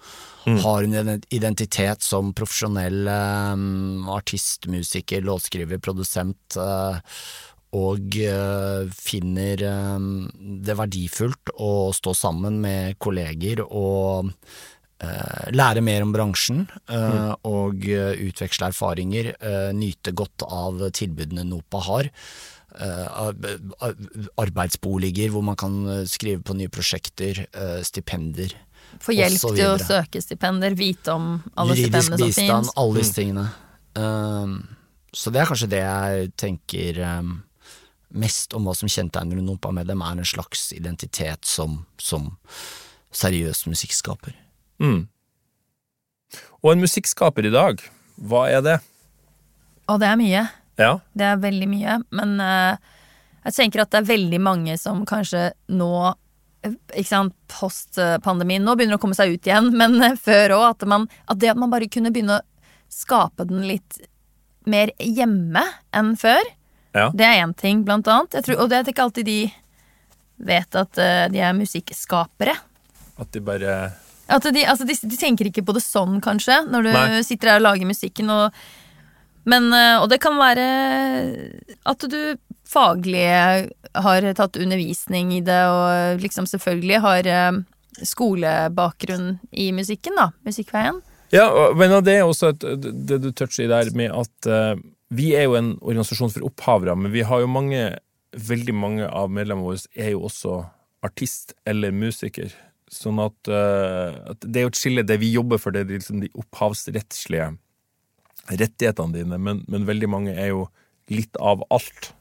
Har 0.63 0.87
en 0.87 1.11
identitet 1.35 2.01
som 2.01 2.31
profesjonell 2.33 3.05
eh, 3.11 3.59
artist, 4.09 4.65
musiker, 4.71 5.21
låtskriver, 5.27 5.77
produsent. 5.83 6.57
Uh, 6.57 6.97
og 7.77 8.15
øh, 8.17 8.89
finner 8.89 9.61
øh, 9.61 10.05
det 10.65 10.73
verdifullt 10.73 11.51
å 11.61 11.91
stå 11.93 12.15
sammen 12.17 12.57
med 12.63 12.97
kolleger 12.97 13.61
og 13.61 14.31
lære 15.55 15.81
mer 15.85 16.03
om 16.03 16.11
bransjen 16.11 16.65
mm. 16.91 17.45
og 17.47 17.85
eh, 17.87 18.19
utveksle 18.27 18.67
erfaringer, 18.73 19.33
eh, 19.39 19.69
nyte 19.75 20.11
godt 20.11 20.43
av 20.43 20.81
tilbudene 20.97 21.45
NOPA 21.47 21.83
har. 21.87 22.09
Eh, 22.79 23.07
ar- 23.07 23.35
ar- 23.81 23.95
arbeidsboliger 24.37 25.31
hvor 25.33 25.41
man 25.43 25.55
kan 25.57 25.87
eh, 25.89 26.03
skrive 26.05 26.43
på 26.45 26.53
nye 26.53 26.69
prosjekter, 26.69 27.47
eh, 27.51 27.81
stipender. 27.81 28.53
få 29.01 29.15
hjelp 29.15 29.41
til 29.55 29.65
å 29.71 29.79
søke 29.81 30.21
stipender, 30.21 30.75
vite 30.77 31.11
om 31.13 31.41
alle 31.55 31.75
Juridisk 31.75 31.89
stipendene 31.89 32.19
som 32.19 32.27
bistand, 32.27 32.65
finnes. 32.65 32.73
alle 32.77 32.99
disse 32.99 33.15
tingene. 33.17 33.47
Um, 33.95 34.53
så 35.13 35.33
det 35.33 35.41
er 35.41 35.49
kanskje 35.49 35.69
det 35.69 35.81
jeg 35.81 36.31
tenker 36.37 37.01
um, 37.19 37.43
mest 38.13 38.53
om 38.53 38.69
hva 38.69 38.75
som 38.77 38.89
kjennetegner 38.89 39.41
NOPA 39.41 39.73
NOPA-medlem, 39.73 40.01
er 40.05 40.21
en 40.21 40.25
slags 40.25 40.71
identitet 40.71 41.45
som, 41.45 41.85
som 41.97 42.31
seriøs 43.11 43.65
musikkskaper. 43.65 44.37
Mm. 44.81 44.99
Og 46.59 46.73
en 46.73 46.81
musikkskaper 46.83 47.47
i 47.47 47.51
dag, 47.53 47.79
hva 48.19 48.45
er 48.51 48.63
det? 48.65 48.77
Og 49.89 49.99
det 50.01 50.09
er 50.09 50.17
mye. 50.19 50.41
Ja, 50.79 50.93
Det 51.15 51.25
er 51.25 51.37
veldig 51.39 51.67
mye. 51.71 51.93
Men 52.15 52.33
uh, 52.43 52.75
jeg 53.45 53.55
tenker 53.55 53.83
at 53.85 53.93
det 53.93 54.01
er 54.01 54.09
veldig 54.09 54.39
mange 54.43 54.75
som 54.79 55.05
kanskje 55.07 55.49
nå 55.71 55.91
ikke 56.67 57.07
sant, 57.07 57.35
Post 57.47 57.95
pandemien 58.25 58.65
nå 58.65 58.73
begynner 58.75 58.97
å 58.97 59.01
komme 59.01 59.15
seg 59.15 59.31
ut 59.31 59.47
igjen, 59.47 59.69
men 59.79 59.95
eh, 60.03 60.17
før 60.19 60.57
òg. 60.57 60.65
At, 60.73 60.87
man- 60.91 61.07
at 61.31 61.39
det 61.39 61.53
at 61.53 61.59
man 61.61 61.71
bare 61.71 61.87
kunne 61.91 62.11
begynne 62.11 62.41
å 62.41 62.67
skape 62.91 63.45
den 63.47 63.63
litt 63.69 64.01
mer 64.69 64.91
hjemme 64.99 65.63
enn 65.95 66.11
før, 66.19 66.41
ja. 66.97 67.07
det 67.15 67.25
er 67.25 67.39
én 67.45 67.55
ting, 67.57 67.85
blant 67.87 68.09
annet. 68.11 68.35
Tror, 68.43 68.59
og 68.65 68.69
det 68.69 68.81
er 68.81 68.91
ikke 68.91 69.05
alltid 69.07 69.29
de 69.29 69.39
vet 70.49 70.75
at 70.79 70.99
eh, 70.99 71.25
de 71.31 71.41
er 71.43 71.55
musikkskapere. 71.57 72.57
At 73.19 73.31
de 73.31 73.41
bare 73.43 73.79
At 74.29 74.45
de, 74.53 74.61
altså 74.61 74.85
de, 74.85 74.95
de 75.09 75.17
tenker 75.17 75.49
ikke 75.49 75.65
på 75.65 75.73
det 75.73 75.81
sånn, 75.85 76.19
kanskje, 76.21 76.61
når 76.69 76.85
du 76.85 76.91
Nei. 76.93 77.23
sitter 77.25 77.53
her 77.53 77.61
og 77.61 77.65
lager 77.65 77.89
musikken. 77.89 78.29
Og, 78.29 78.61
men, 79.49 79.71
eh, 79.73 79.97
og 79.97 80.09
det 80.11 80.21
kan 80.21 80.37
være 80.37 80.67
at 81.89 82.05
du 82.11 82.21
faglig 82.69 83.25
har 83.25 84.29
tatt 84.37 84.59
undervisning 84.61 85.33
i 85.39 85.41
det, 85.45 85.61
og 85.65 86.21
liksom 86.21 86.45
selvfølgelig 86.49 87.01
har 87.05 87.29
eh, 87.33 87.61
skolebakgrunn 88.05 89.39
i 89.51 89.71
musikken, 89.75 90.17
da. 90.19 90.29
Musikkveien. 90.45 91.01
Ja, 91.33 91.49
men 91.77 91.93
det 92.05 92.19
er 92.19 92.25
også 92.25 92.53
et, 92.53 92.63
det 93.09 93.19
du 93.21 93.31
toucher 93.31 93.67
i 93.67 93.69
der 93.69 93.91
med 93.97 94.13
at 94.17 94.49
uh, 94.49 94.79
vi 95.13 95.31
er 95.37 95.45
jo 95.45 95.57
en 95.59 95.75
organisasjon 95.77 96.33
for 96.33 96.47
opphavere, 96.47 96.95
men 96.97 97.13
vi 97.13 97.25
har 97.25 97.43
jo 97.43 97.49
mange, 97.49 97.83
veldig 98.33 98.75
mange 98.77 99.05
av 99.05 99.29
medlemmene 99.33 99.67
våre 99.67 99.83
er 99.93 100.13
jo 100.15 100.25
også 100.29 100.63
artist 101.05 101.53
eller 101.69 101.93
musiker. 101.95 102.53
Sånn 102.89 103.21
at, 103.21 103.37
uh, 103.51 104.33
at 104.33 104.45
det 104.45 104.61
er 104.61 104.67
jo 104.67 104.73
et 104.73 104.79
skille. 104.81 105.05
Det 105.07 105.19
vi 105.21 105.33
jobber 105.35 105.61
for, 105.61 105.75
det 105.75 105.85
er 105.85 105.99
liksom 105.99 106.23
de 106.23 106.31
opphavsrettslige 106.39 107.51
rettighetene 108.49 109.13
dine, 109.13 109.37
men, 109.37 109.63
men 109.69 109.85
veldig 109.85 110.09
mange 110.09 110.33
er 110.33 110.53
jo 110.53 110.63
litt 111.13 111.37
av 111.41 111.61
alt. 111.73 112.11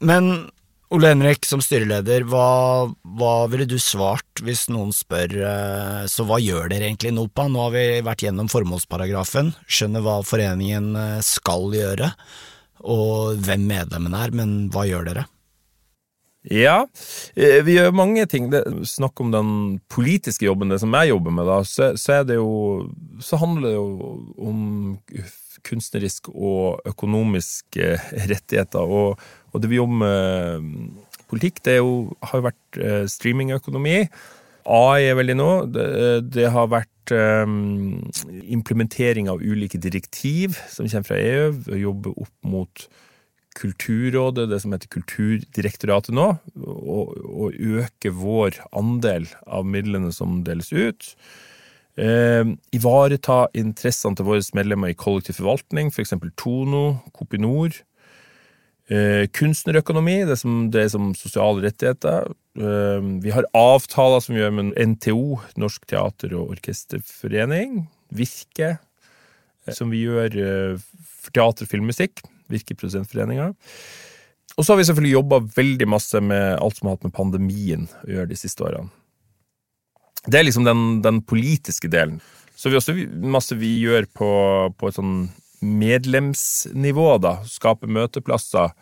Men 0.00 0.48
Ole 0.88 1.10
Henrik, 1.10 1.44
som 1.44 1.60
styreleder, 1.60 2.24
hva, 2.30 2.88
hva 3.20 3.32
ville 3.52 3.66
du 3.68 3.76
svart 3.82 4.40
hvis 4.44 4.70
noen 4.72 4.94
spør 4.96 5.34
eh, 5.36 6.04
så 6.08 6.24
hva 6.24 6.38
gjør 6.40 6.70
dere 6.72 6.88
egentlig 6.88 7.12
i 7.12 7.16
NOPA? 7.16 7.44
Nå 7.52 7.66
har 7.66 7.74
vi 7.74 7.82
vært 8.06 8.24
gjennom 8.24 8.48
formålsparagrafen, 8.48 9.52
skjønner 9.68 10.04
hva 10.04 10.22
foreningen 10.24 10.94
eh, 10.96 11.18
skal 11.24 11.68
gjøre, 11.76 12.08
og 12.88 13.42
hvem 13.44 13.68
medlemmene 13.68 14.22
er, 14.24 14.32
men 14.40 14.54
hva 14.72 14.86
gjør 14.88 15.10
dere? 15.10 15.26
Ja, 16.48 16.86
eh, 17.36 17.60
vi 17.64 17.76
gjør 17.76 17.92
mange 17.92 18.24
ting. 18.30 18.48
Snakk 18.88 19.20
om 19.20 19.32
den 19.34 19.50
politiske 19.92 20.46
jobben, 20.46 20.72
det 20.72 20.80
som 20.80 20.94
jeg 20.96 21.10
jobber 21.12 21.34
med, 21.34 21.48
da, 21.48 21.58
så, 21.66 21.92
så 22.00 22.22
jo 22.24 22.88
Så 23.20 23.36
handler 23.36 23.68
det 23.68 23.74
jo 23.74 23.88
om 24.38 24.62
kunstnerisk 25.66 26.30
og 26.32 26.80
økonomisk 26.88 27.76
eh, 27.76 28.00
rettigheter. 28.30 28.80
Og, 28.80 29.20
og 29.52 29.62
det 29.62 29.70
vi 29.70 29.80
jobber 29.80 30.00
med 30.04 30.68
politikk, 31.28 31.60
det 31.64 31.78
jo, 31.78 32.14
har 32.22 32.40
jo 32.40 32.48
vært 32.48 32.80
eh, 32.80 33.04
streamingøkonomi. 33.10 33.98
AI 34.68 35.08
er 35.08 35.18
veldig 35.18 35.36
nå. 35.36 35.50
Det, 35.72 35.88
det 36.32 36.48
har 36.54 36.72
vært 36.72 37.12
eh, 37.12 37.44
implementering 38.56 39.28
av 39.28 39.44
ulike 39.44 39.80
direktiv 39.80 40.56
som 40.72 40.88
kommer 40.88 41.10
fra 41.10 41.20
EU. 41.20 41.52
jobbe 41.76 42.16
opp 42.16 42.34
mot 42.48 42.88
Kulturrådet, 43.58 44.46
det 44.52 44.60
som 44.62 44.74
heter 44.74 44.90
Kulturdirektoratet 44.92 46.14
nå, 46.14 46.30
å 46.62 47.50
øke 47.50 48.12
vår 48.14 48.60
andel 48.76 49.26
av 49.46 49.66
midlene 49.66 50.12
som 50.14 50.42
deles 50.46 50.70
ut. 50.72 51.12
Eh, 51.98 52.44
ivareta 52.76 53.48
interessene 53.58 54.18
til 54.18 54.28
våre 54.28 54.44
medlemmer 54.54 54.92
i 54.92 54.98
kollektiv 54.98 55.40
forvaltning, 55.40 55.90
f.eks. 55.90 56.14
Tono, 56.38 57.00
Kopinor. 57.16 57.74
Eh, 58.88 59.26
kunstnerøkonomi, 59.34 60.22
det 60.30 60.38
som 60.40 60.68
dreier 60.72 60.92
seg 60.94 61.10
sosiale 61.18 61.66
rettigheter. 61.66 62.30
Eh, 62.56 63.10
vi 63.24 63.34
har 63.34 63.50
avtaler 63.58 64.22
som 64.22 64.36
vi 64.36 64.44
gjør 64.44 64.54
med 64.60 64.72
NTO, 64.94 65.40
Norsk 65.60 65.84
teater- 65.90 66.38
og 66.38 66.54
orkesterforening. 66.54 67.82
Virke, 68.14 68.78
eh, 69.66 69.74
som 69.74 69.90
vi 69.90 70.06
gjør 70.06 70.38
eh, 70.38 70.88
for 71.02 71.34
teater, 71.34 71.68
og 71.82 71.90
musikk. 71.90 72.22
Virke 72.52 72.76
Produsentforeninga. 72.76 73.52
Og 74.58 74.64
så 74.64 74.72
har 74.72 74.80
vi 74.80 74.86
selvfølgelig 74.88 75.14
jobba 75.14 75.42
veldig 75.54 75.88
masse 75.88 76.20
med 76.24 76.56
alt 76.58 76.78
som 76.78 76.88
har 76.88 76.96
hatt 76.96 77.06
med 77.06 77.14
pandemien 77.14 77.86
å 78.02 78.10
gjøre 78.10 78.32
de 78.32 78.38
siste 78.38 78.64
årene. 78.66 78.90
Det 80.26 80.40
er 80.40 80.48
liksom 80.48 80.66
den, 80.66 80.86
den 81.04 81.20
politiske 81.22 81.90
delen. 81.92 82.18
Så 82.58 82.72
vi 82.72 82.78
også 82.80 82.96
masse 83.22 83.54
vi 83.54 83.76
gjør 83.84 84.08
på, 84.18 84.30
på 84.74 84.90
et 84.90 84.96
sånn 84.96 85.28
medlemsnivå, 85.62 87.06
da. 87.22 87.36
Skape 87.46 87.86
møteplasser, 87.90 88.74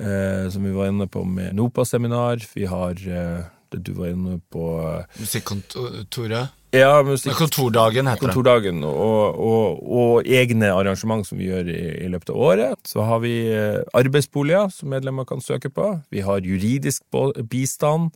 eh, 0.00 0.44
som 0.52 0.66
vi 0.66 0.74
var 0.76 0.92
inne 0.92 1.08
på 1.08 1.24
med 1.24 1.56
NOPA-seminar. 1.56 2.44
Vi 2.52 2.68
har 2.68 3.00
eh, 3.00 3.48
du 3.78 3.92
var 3.94 4.10
inne 4.10 4.40
på 4.50 4.64
eh, 4.82 5.20
Musikkontoret? 5.20 6.56
Ja, 6.70 7.00
musikk, 7.02 7.34
Kontordagen 7.34 8.06
heter 8.06 8.28
det. 8.28 8.30
kontordagen 8.30 8.84
og, 8.86 9.38
og, 9.42 9.80
og 9.90 10.28
egne 10.30 10.68
arrangement 10.70 11.26
som 11.26 11.40
vi 11.40 11.48
gjør 11.48 11.66
i, 11.66 11.80
i 12.04 12.10
løpet 12.12 12.30
av 12.30 12.38
året. 12.46 12.84
Så 12.86 13.02
har 13.08 13.18
vi 13.24 13.32
eh, 13.50 13.80
arbeidsboliger 13.98 14.70
som 14.70 14.92
medlemmer 14.94 15.26
kan 15.26 15.42
søke 15.42 15.72
på. 15.74 15.88
Vi 16.14 16.22
har 16.22 16.46
juridisk 16.46 17.02
bistand. 17.50 18.12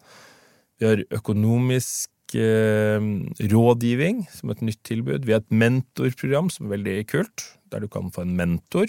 Vi 0.78 0.86
har 0.86 1.02
økonomisk 1.18 2.36
eh, 2.38 3.02
rådgivning 3.50 4.22
som 4.30 4.54
et 4.54 4.62
nytt 4.62 4.84
tilbud. 4.86 5.26
Vi 5.26 5.34
har 5.34 5.42
et 5.42 5.50
mentorprogram 5.64 6.52
som 6.54 6.68
er 6.68 6.76
veldig 6.76 6.98
kult, 7.10 7.48
der 7.74 7.82
du 7.82 7.90
kan 7.90 8.14
få 8.14 8.22
en 8.22 8.36
mentor 8.38 8.86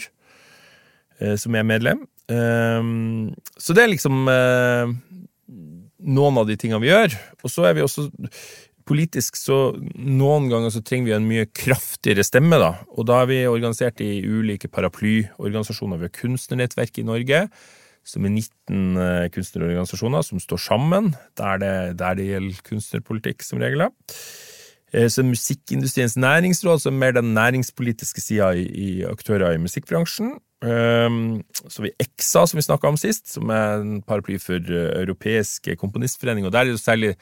eh, 1.17 1.33
som 1.41 1.57
er 1.57 1.65
medlem. 1.65 2.05
Eh, 2.29 3.33
så 3.57 3.73
det 3.73 3.87
er 3.87 3.95
liksom 3.95 4.29
eh, 4.29 4.93
noen 6.05 6.39
av 6.41 6.47
de 6.49 6.57
tingene 6.59 6.81
vi 6.83 6.91
gjør. 6.91 7.15
Og 7.43 7.51
så 7.51 7.67
er 7.69 7.77
vi 7.77 7.85
også 7.85 8.07
politisk 8.85 9.37
så 9.39 9.57
noen 9.97 10.49
ganger 10.51 10.73
så 10.73 10.81
trenger 10.85 11.09
vi 11.09 11.15
en 11.17 11.29
mye 11.29 11.47
kraftigere 11.57 12.25
stemme, 12.25 12.59
da. 12.61 12.75
Og 12.93 13.07
da 13.09 13.23
er 13.23 13.31
vi 13.31 13.39
organisert 13.49 14.01
i 14.05 14.19
ulike 14.21 14.69
paraplyorganisasjoner. 14.69 16.01
Vi 16.01 16.09
har 16.09 16.19
kunstnernettverk 16.19 17.01
i 17.01 17.07
Norge, 17.07 17.45
som 18.05 18.27
er 18.27 18.35
19 18.35 18.99
eh, 19.01 19.27
kunstnerorganisasjoner 19.33 20.25
som 20.27 20.41
står 20.41 20.61
sammen, 20.61 21.15
der 21.39 21.61
det, 21.61 21.75
der 22.01 22.19
det 22.19 22.27
gjelder 22.29 22.67
kunstnerpolitikk, 22.67 23.45
som 23.45 23.63
regel. 23.63 23.87
Eh, 24.93 25.09
så 25.09 25.25
Musikkindustriens 25.25 26.17
næringsråd, 26.21 26.83
som 26.85 26.93
er 26.93 27.01
mer 27.01 27.17
den 27.17 27.33
næringspolitiske 27.33 28.21
sida 28.21 28.53
i, 28.53 28.67
i, 28.69 28.89
aktører 29.09 29.55
i 29.55 29.63
musikkbransjen. 29.63 30.35
Um, 30.63 31.43
så 31.67 31.81
har 31.81 31.87
vi 31.89 31.95
EXA, 32.05 32.45
som 32.47 32.57
vi 32.57 32.65
snakka 32.65 32.89
om 32.89 32.99
sist, 32.99 33.27
som 33.33 33.51
er 33.53 33.81
en 33.81 33.97
paraply 34.05 34.37
for 34.41 34.71
europeiske 34.71 35.75
komponistforeninger. 35.81 36.47
Og 36.47 36.55
der 36.55 36.65
er 36.65 36.73
det 36.73 36.83
særlig 36.83 37.15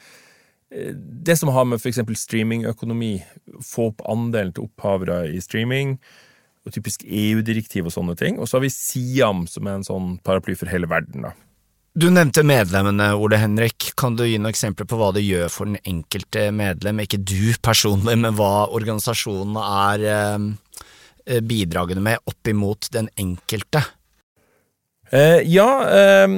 det 1.24 1.36
som 1.38 1.52
har 1.54 1.66
med 1.68 1.78
f.eks. 1.78 2.00
streamingøkonomi, 2.18 3.16
få 3.62 3.90
opp 3.92 4.04
andelen 4.10 4.54
til 4.54 4.66
opphavere 4.66 5.28
i 5.30 5.40
streaming, 5.42 5.98
og 6.64 6.72
typisk 6.74 7.04
EU-direktiv 7.04 7.86
og 7.86 7.94
sånne 7.94 8.16
ting. 8.18 8.38
Og 8.40 8.48
så 8.48 8.58
har 8.58 8.64
vi 8.64 8.72
Siam, 8.72 9.44
som 9.50 9.68
er 9.68 9.78
en 9.78 9.86
sånn 9.86 10.14
paraply 10.24 10.56
for 10.58 10.70
hele 10.72 10.88
verden. 10.90 11.28
da. 11.28 11.34
Du 11.94 12.08
nevnte 12.10 12.42
medlemmene, 12.42 13.12
Ole 13.14 13.38
Henrik. 13.38 13.92
Kan 14.00 14.16
du 14.18 14.24
gi 14.26 14.38
noen 14.40 14.50
eksempler 14.50 14.88
på 14.90 14.98
hva 14.98 15.12
det 15.14 15.22
gjør 15.22 15.52
for 15.52 15.70
den 15.70 15.78
enkelte 15.86 16.48
medlem, 16.50 17.04
ikke 17.04 17.20
du 17.22 17.52
personlig, 17.62 18.16
men 18.18 18.34
hva 18.34 18.66
organisasjonene 18.74 19.68
er 19.92 20.48
eh, 21.26 21.42
bidragende 21.44 22.04
med 22.04 22.30
opp 22.30 22.50
imot 22.50 22.90
den 22.94 23.10
enkelte? 23.20 23.84
Eh, 25.14 25.40
ja, 25.46 25.68
eh, 25.94 26.28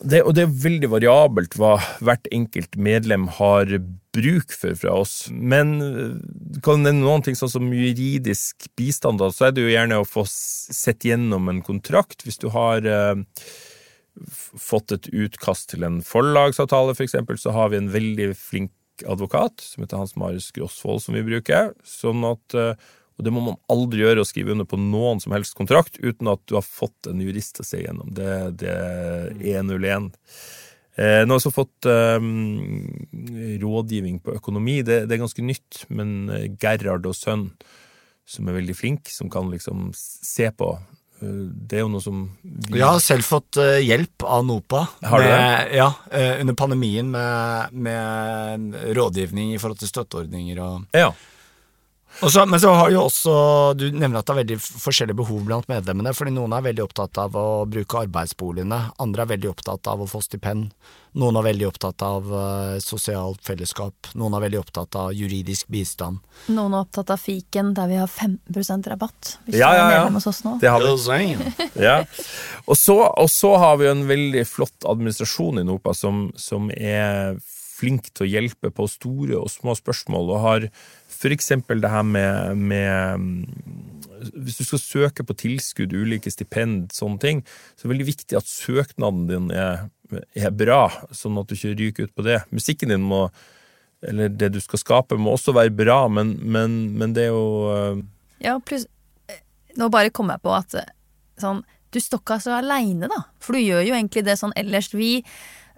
det, 0.00 0.22
og 0.22 0.34
det 0.36 0.44
er 0.46 0.60
veldig 0.64 0.92
variabelt 0.94 1.56
hva 1.58 1.74
hvert 2.00 2.28
enkelt 2.32 2.78
medlem 2.78 3.26
har 3.40 3.74
bruk 4.16 4.54
for 4.54 4.76
fra 4.78 4.94
oss. 5.02 5.16
Men 5.30 5.74
eh, 5.84 6.60
kan 6.64 6.86
det 6.86 6.94
noen 6.96 7.24
ting 7.26 7.36
sånn 7.38 7.52
som 7.52 7.72
juridisk 7.74 8.70
bistand, 8.78 9.20
da, 9.20 9.32
så 9.34 9.48
er 9.48 9.56
det 9.56 9.66
jo 9.66 9.74
gjerne 9.74 10.00
å 10.00 10.08
få 10.08 10.24
sett 10.28 11.06
gjennom 11.08 11.50
en 11.52 11.60
kontrakt. 11.66 12.24
Hvis 12.24 12.40
du 12.40 12.48
har 12.54 12.86
eh, 12.86 13.20
fått 14.68 14.94
et 14.94 15.10
utkast 15.12 15.74
til 15.74 15.84
en 15.86 16.00
forlagsavtale, 16.06 16.96
for 16.96 17.06
eksempel, 17.06 17.38
så 17.40 17.54
har 17.56 17.74
vi 17.74 17.82
en 17.82 17.92
veldig 17.92 18.32
flink 18.38 18.72
advokat 19.06 19.62
som 19.62 19.84
heter 19.84 20.00
Hans 20.00 20.16
Marius 20.18 20.50
Grosvold, 20.54 21.04
som 21.04 21.18
vi 21.18 21.26
bruker. 21.26 21.74
sånn 21.86 22.24
at 22.26 22.56
eh, 22.58 22.88
og 23.18 23.26
det 23.26 23.32
må 23.34 23.42
man 23.42 23.58
aldri 23.72 24.04
gjøre, 24.04 24.22
å 24.22 24.28
skrive 24.28 24.54
under 24.54 24.68
på 24.68 24.78
noen 24.78 25.18
som 25.22 25.34
helst 25.34 25.56
kontrakt 25.58 25.98
uten 25.98 26.30
at 26.30 26.44
du 26.46 26.54
har 26.54 26.66
fått 26.66 27.10
en 27.10 27.18
jurist 27.22 27.56
til 27.56 27.66
å 27.66 27.68
se 27.68 27.82
gjennom. 27.82 28.12
Det, 28.14 28.30
det 28.62 28.70
er 28.70 29.32
101. 29.58 30.12
Eh, 30.98 31.22
nå 31.22 31.30
har 31.30 31.38
jeg 31.38 31.44
også 31.44 31.54
fått 31.54 31.86
um, 31.86 32.86
rådgivning 33.62 34.18
på 34.22 34.34
økonomi. 34.34 34.80
Det, 34.82 35.04
det, 35.06 35.14
er 35.14 35.22
ganske 35.22 35.44
nytt, 35.46 35.84
men 35.94 36.30
eh, 36.34 36.46
Gerhard 36.58 37.06
og 37.06 37.14
sønn, 37.14 37.48
som 38.26 38.48
er 38.50 38.58
veldig 38.58 38.74
flink, 38.74 39.10
som 39.14 39.30
kan 39.30 39.46
liksom 39.52 39.92
se 39.94 40.48
på 40.50 40.72
eh, 40.74 41.44
det 41.70 41.78
er 41.78 41.84
jo 41.84 41.92
noe 41.92 42.02
som 42.02 42.24
vi... 42.42 42.80
Jeg 42.80 42.86
har 42.86 42.98
selv 43.02 43.26
fått 43.26 43.58
hjelp 43.58 44.26
av 44.26 44.42
NOPA 44.46 44.84
har 45.06 45.22
du 45.22 45.28
med, 45.28 45.46
det? 45.46 45.78
Ja, 45.78 45.88
under 46.42 46.58
pandemien 46.58 47.14
med, 47.14 47.78
med, 47.78 48.78
rådgivning 48.98 49.54
i 49.54 49.62
forhold 49.62 49.78
til 49.82 49.90
støtteordninger 49.90 50.62
og 50.66 50.98
ja. 50.98 51.12
Så, 52.20 52.46
men 52.46 52.60
så 52.60 52.72
har 52.74 52.90
jo 52.90 53.04
også, 53.06 53.32
du 53.78 53.84
nevner 53.94 54.18
at 54.18 54.26
det 54.26 54.32
er 54.32 54.40
veldig 54.40 54.56
forskjellige 54.58 55.18
behov 55.20 55.44
blant 55.46 55.68
medlemmene, 55.70 56.10
fordi 56.16 56.32
noen 56.34 56.54
er 56.56 56.64
veldig 56.66 56.82
opptatt 56.88 57.20
av 57.22 57.36
å 57.38 57.48
bruke 57.70 58.00
arbeidsboligene, 58.00 58.78
andre 58.98 59.22
er 59.22 59.30
veldig 59.34 59.50
opptatt 59.52 59.90
av 59.92 60.02
å 60.02 60.08
få 60.10 60.20
stipend, 60.24 60.72
noen 61.18 61.38
er 61.38 61.46
veldig 61.46 61.68
opptatt 61.68 62.02
av 62.06 62.32
uh, 62.32 62.78
sosialt 62.82 63.44
fellesskap, 63.46 64.10
noen 64.18 64.34
er 64.34 64.44
veldig 64.48 64.60
opptatt 64.60 64.98
av 64.98 65.12
juridisk 65.14 65.70
bistand. 65.70 66.18
Noen 66.50 66.74
er 66.74 66.88
opptatt 66.88 67.12
av 67.14 67.22
fiken, 67.22 67.70
der 67.76 67.92
vi 67.92 68.00
har 68.00 68.10
15% 68.10 68.90
rabatt, 68.94 69.36
hvis 69.46 69.60
ja, 69.60 69.68
du 69.70 69.76
er 69.76 69.78
ja, 69.78 69.84
ja. 69.84 69.92
medlem 69.94 70.18
hos 70.18 70.26
oss 70.32 70.42
nå. 70.46 70.56
Det 70.62 70.72
har 70.74 70.82
vi. 70.82 71.68
ja. 71.86 72.00
og, 72.64 72.74
så, 72.80 72.98
og 73.06 73.30
så 73.30 73.54
har 73.62 73.78
vi 73.78 73.92
en 73.92 74.02
veldig 74.10 74.42
flott 74.48 74.90
administrasjon 74.90 75.62
i 75.62 75.66
NOPA 75.70 75.94
som, 75.94 76.26
som 76.38 76.66
er 76.74 77.38
flink 77.78 78.10
til 78.12 78.26
å 78.26 78.30
hjelpe 78.32 78.72
på 78.74 78.86
store 78.90 79.38
og 79.38 79.50
små 79.52 79.76
spørsmål, 79.78 80.32
og 80.34 80.42
har 80.44 80.68
for 81.18 81.34
eksempel 81.34 81.82
det 81.82 81.90
her 81.90 82.06
med, 82.06 82.56
med 82.56 83.46
Hvis 84.34 84.58
du 84.60 84.64
skal 84.64 84.82
søke 84.82 85.24
på 85.26 85.36
tilskudd, 85.38 85.94
ulike 85.94 86.30
stipend, 86.30 86.92
sånne 86.94 87.22
ting, 87.22 87.44
så 87.74 87.84
er 87.84 87.88
det 87.88 87.94
veldig 87.94 88.08
viktig 88.08 88.38
at 88.38 88.50
søknaden 88.50 89.26
din 89.30 89.48
er, 89.54 89.88
er 90.34 90.54
bra, 90.54 90.88
sånn 91.14 91.38
at 91.38 91.50
du 91.50 91.54
ikke 91.54 91.76
ryker 91.78 92.08
ut 92.08 92.14
på 92.18 92.26
det. 92.26 92.40
Musikken 92.54 92.90
din 92.94 93.06
må, 93.06 93.28
eller 94.02 94.30
det 94.30 94.52
du 94.56 94.60
skal 94.62 94.82
skape, 94.82 95.18
må 95.18 95.36
også 95.36 95.54
være 95.54 95.74
bra, 95.74 96.00
men, 96.10 96.34
men, 96.42 96.78
men 96.98 97.14
det 97.14 97.28
er 97.28 97.34
jo 97.34 97.44
uh... 97.70 98.06
Ja, 98.42 98.58
pluss 98.62 98.86
Nå 99.78 99.86
bare 99.94 100.10
kom 100.10 100.30
jeg 100.32 100.42
på 100.42 100.50
at 100.54 100.74
sånn 101.38 101.60
Du 101.94 102.00
står 102.02 102.22
ikke 102.22 102.38
så 102.42 102.56
aleine, 102.56 103.06
da. 103.10 103.20
For 103.42 103.54
du 103.54 103.62
gjør 103.62 103.84
jo 103.86 103.94
egentlig 103.94 104.24
det 104.26 104.34
sånn 104.40 104.54
ellers. 104.58 104.90
Vi 104.92 105.22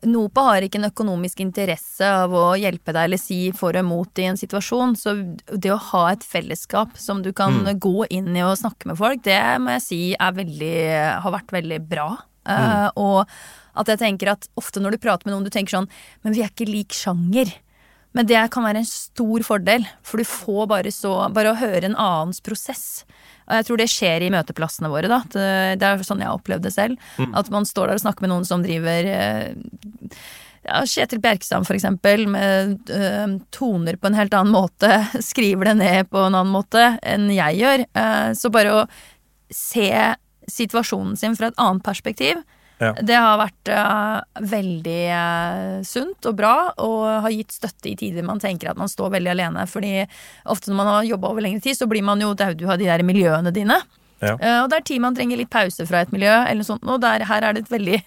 NOPA 0.06 0.44
har 0.46 0.64
ikke 0.64 0.80
en 0.80 0.88
økonomisk 0.88 1.42
interesse 1.44 2.06
av 2.06 2.32
å 2.36 2.44
hjelpe 2.58 2.94
deg 2.96 3.08
eller 3.08 3.20
si 3.20 3.38
for 3.56 3.76
og 3.76 3.84
imot 3.84 4.20
i 4.22 4.28
en 4.30 4.40
situasjon, 4.40 4.96
så 4.96 5.14
det 5.52 5.72
å 5.74 5.80
ha 5.90 6.04
et 6.12 6.24
fellesskap 6.26 6.96
som 7.00 7.22
du 7.24 7.32
kan 7.36 7.62
mm. 7.66 7.72
gå 7.82 8.08
inn 8.08 8.30
i 8.32 8.44
og 8.46 8.58
snakke 8.60 8.90
med 8.90 8.98
folk, 9.00 9.24
det 9.26 9.38
må 9.60 9.76
jeg 9.76 9.86
si 9.86 10.02
veldig, 10.16 10.76
har 11.24 11.34
vært 11.36 11.56
veldig 11.56 11.80
bra. 11.90 12.10
Mm. 12.48 12.56
Uh, 12.56 12.88
og 12.96 13.80
at 13.80 13.90
jeg 13.92 14.00
tenker 14.00 14.32
at 14.32 14.48
ofte 14.58 14.80
når 14.82 14.96
du 14.96 15.02
prater 15.02 15.28
med 15.28 15.34
noen, 15.34 15.44
du 15.44 15.52
tenker 15.52 15.76
sånn 15.76 15.90
Men 16.24 16.32
vi 16.32 16.40
er 16.40 16.48
ikke 16.48 16.66
lik 16.66 16.96
sjanger. 16.96 17.52
Men 18.16 18.26
det 18.26 18.40
kan 18.50 18.64
være 18.66 18.80
en 18.80 18.88
stor 18.88 19.44
fordel, 19.46 19.84
for 20.02 20.18
du 20.18 20.26
får 20.26 20.64
bare 20.72 20.92
så 20.94 21.12
Bare 21.34 21.52
å 21.52 21.60
høre 21.60 21.84
en 21.86 21.98
annens 22.00 22.40
prosess 22.42 23.04
og 23.50 23.56
jeg 23.58 23.66
tror 23.66 23.80
det 23.80 23.88
skjer 23.90 24.24
i 24.24 24.30
møteplassene 24.30 24.90
våre, 24.92 25.10
da. 25.10 25.18
Det 25.26 25.86
er 25.88 26.04
sånn 26.06 26.22
jeg 26.22 26.30
har 26.30 26.38
opplevd 26.38 26.68
det 26.68 26.74
selv. 26.76 27.10
Mm. 27.18 27.34
At 27.40 27.50
man 27.50 27.66
står 27.66 27.90
der 27.90 27.98
og 27.98 28.04
snakker 28.04 28.24
med 28.24 28.32
noen 28.32 28.46
som 28.46 28.62
driver 28.62 29.08
eh, 29.10 29.50
ja, 30.68 30.80
Kjetil 30.86 31.22
Bjerkstrand, 31.24 31.66
for 31.66 31.74
eksempel, 31.74 32.26
med 32.30 32.92
øh, 32.94 33.36
toner 33.50 33.98
på 33.98 34.10
en 34.10 34.18
helt 34.18 34.36
annen 34.38 34.54
måte, 34.54 34.92
skriver 35.32 35.72
det 35.72 35.78
ned 35.82 36.10
på 36.12 36.22
en 36.22 36.36
annen 36.36 36.54
måte 36.54 36.92
enn 37.02 37.26
jeg 37.34 37.58
gjør. 37.64 37.86
Så 38.38 38.52
bare 38.54 38.76
å 38.76 38.86
se 39.50 39.90
situasjonen 40.50 41.18
sin 41.18 41.34
fra 41.38 41.50
et 41.50 41.60
annet 41.60 41.84
perspektiv, 41.86 42.38
ja. 42.80 42.94
Det 42.96 43.16
har 43.16 43.36
vært 43.36 43.70
uh, 43.76 44.40
veldig 44.50 45.00
uh, 45.12 45.80
sunt 45.84 46.28
og 46.30 46.36
bra, 46.38 46.54
og 46.80 47.02
har 47.26 47.34
gitt 47.34 47.52
støtte 47.52 47.90
i 47.90 47.96
tider 48.00 48.24
man 48.24 48.40
tenker 48.40 48.72
at 48.72 48.80
man 48.80 48.88
står 48.88 49.12
veldig 49.18 49.32
alene. 49.34 49.66
Fordi 49.68 49.94
ofte 50.48 50.72
når 50.72 50.78
man 50.78 50.92
har 50.94 51.08
jobba 51.10 51.32
over 51.34 51.44
lengre 51.44 51.64
tid, 51.64 51.76
så 51.76 51.88
blir 51.90 52.04
man 52.06 52.22
jo 52.24 52.32
Du 52.32 52.66
har 52.66 52.80
de 52.80 52.88
der 52.88 53.04
miljøene 53.04 53.52
dine. 53.52 53.76
Ja. 54.20 54.36
Uh, 54.36 54.58
og 54.62 54.70
det 54.72 54.80
er 54.80 54.86
tid 54.88 55.04
man 55.04 55.16
trenger 55.16 55.40
litt 55.40 55.52
pause 55.52 55.84
fra 55.88 56.04
et 56.04 56.14
miljø, 56.14 56.32
eller 56.32 56.62
noe 56.62 56.70
sånt. 56.72 56.88
Og 56.88 57.02
der, 57.04 57.26
her 57.28 57.44
er 57.44 57.56
det 57.56 57.66
et 57.66 57.74
veldig 57.76 58.00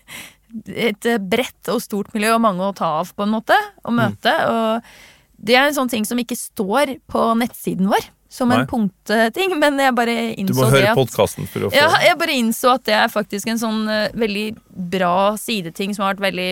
et 0.89 1.07
bredt 1.17 1.69
og 1.73 1.81
stort 1.81 2.11
miljø, 2.13 2.35
og 2.35 2.43
mange 2.43 2.65
å 2.65 2.75
ta 2.77 2.89
av, 3.01 3.13
på 3.13 3.25
en 3.25 3.33
måte, 3.33 3.57
og 3.85 3.95
møte. 3.97 4.33
Mm. 4.33 4.49
Og 4.53 5.47
det 5.49 5.57
er 5.57 5.69
en 5.69 5.77
sånn 5.77 5.91
ting 5.91 6.05
som 6.05 6.19
ikke 6.21 6.37
står 6.37 6.97
på 7.09 7.29
nettsiden 7.39 7.89
vår 7.89 8.05
som 8.33 8.51
en 8.51 8.65
punktting, 8.67 9.53
men 9.61 9.77
jeg 9.79 9.93
bare 9.93 10.17
innså 10.33 10.47
det 10.47 10.55
Du 10.55 10.59
må 10.63 10.69
høre 10.73 10.95
podkasten 10.97 11.49
for 11.49 11.67
å 11.67 11.69
få 11.69 11.77
Ja, 11.77 11.89
jeg 12.01 12.17
bare 12.17 12.37
innså 12.41 12.73
at 12.73 12.87
det 12.89 12.97
er 12.97 13.13
faktisk 13.13 13.51
en 13.51 13.61
sånn 13.61 13.83
uh, 13.85 14.07
veldig 14.17 14.47
bra 14.95 15.35
sideting 15.37 15.93
som 15.93 16.07
har 16.07 16.15
vært 16.15 16.25
veldig 16.31 16.49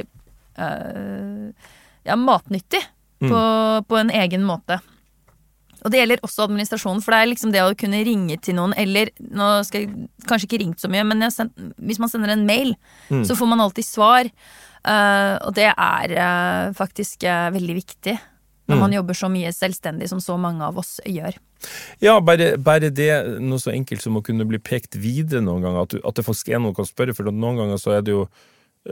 uh, 0.61 1.73
ja, 2.05 2.17
matnyttig 2.21 2.83
mm. 3.23 3.31
på, 3.31 3.41
på, 3.89 3.97
en 3.97 4.13
egen 4.21 4.45
måte. 4.45 4.77
Og 5.81 5.89
det 5.89 6.03
gjelder 6.03 6.21
også 6.21 6.45
administrasjonen, 6.45 7.01
for 7.01 7.15
det 7.15 7.23
er 7.23 7.31
liksom 7.33 7.53
det 7.55 7.65
å 7.65 7.73
kunne 7.73 8.05
ringe 8.05 8.37
til 8.45 8.59
noen, 8.59 8.77
eller 8.77 9.09
Nå 9.17 9.51
skal 9.65 9.87
jeg 9.87 10.09
kanskje 10.29 10.51
ikke 10.51 10.61
ringt 10.61 10.83
så 10.83 10.89
mye, 10.93 11.05
men 11.09 11.25
send, 11.33 11.57
hvis 11.81 12.01
man 12.01 12.13
sender 12.13 12.35
en 12.35 12.45
mail, 12.45 12.75
mm. 13.09 13.25
så 13.25 13.37
får 13.37 13.49
man 13.49 13.65
alltid 13.65 13.89
svar. 13.89 14.29
Uh, 14.85 15.41
og 15.47 15.55
det 15.57 15.71
er 15.73 16.73
faktisk 16.77 17.25
veldig 17.25 17.81
viktig 17.81 18.13
når 18.69 18.77
mm. 18.77 18.81
man 18.85 18.93
jobber 19.01 19.17
så 19.17 19.29
mye 19.33 19.49
selvstendig 19.53 20.09
som 20.09 20.21
så 20.21 20.37
mange 20.37 20.61
av 20.65 20.77
oss 20.77 20.99
gjør. 21.09 21.41
Ja, 22.01 22.15
bare, 22.25 22.55
bare, 22.61 22.89
det, 22.93 23.09
noe 23.43 23.61
så 23.61 23.73
enkelt 23.73 24.03
som 24.03 24.17
å 24.17 24.23
kunne 24.25 24.47
bli 24.49 24.59
pekt 24.61 24.97
videre 25.01 25.43
noen 25.45 25.65
ganger, 25.65 25.85
at, 25.85 25.93
du, 25.93 26.01
at 26.07 26.17
det 26.17 26.25
faktisk 26.27 26.49
er 26.51 26.63
noe 26.63 26.75
kan 26.77 26.87
spørre, 26.89 27.15
for 27.17 27.29
noen 27.29 27.61
ganger 27.61 27.81
så 27.81 27.97
er 27.97 28.05
det 28.05 28.15
jo 28.15 28.25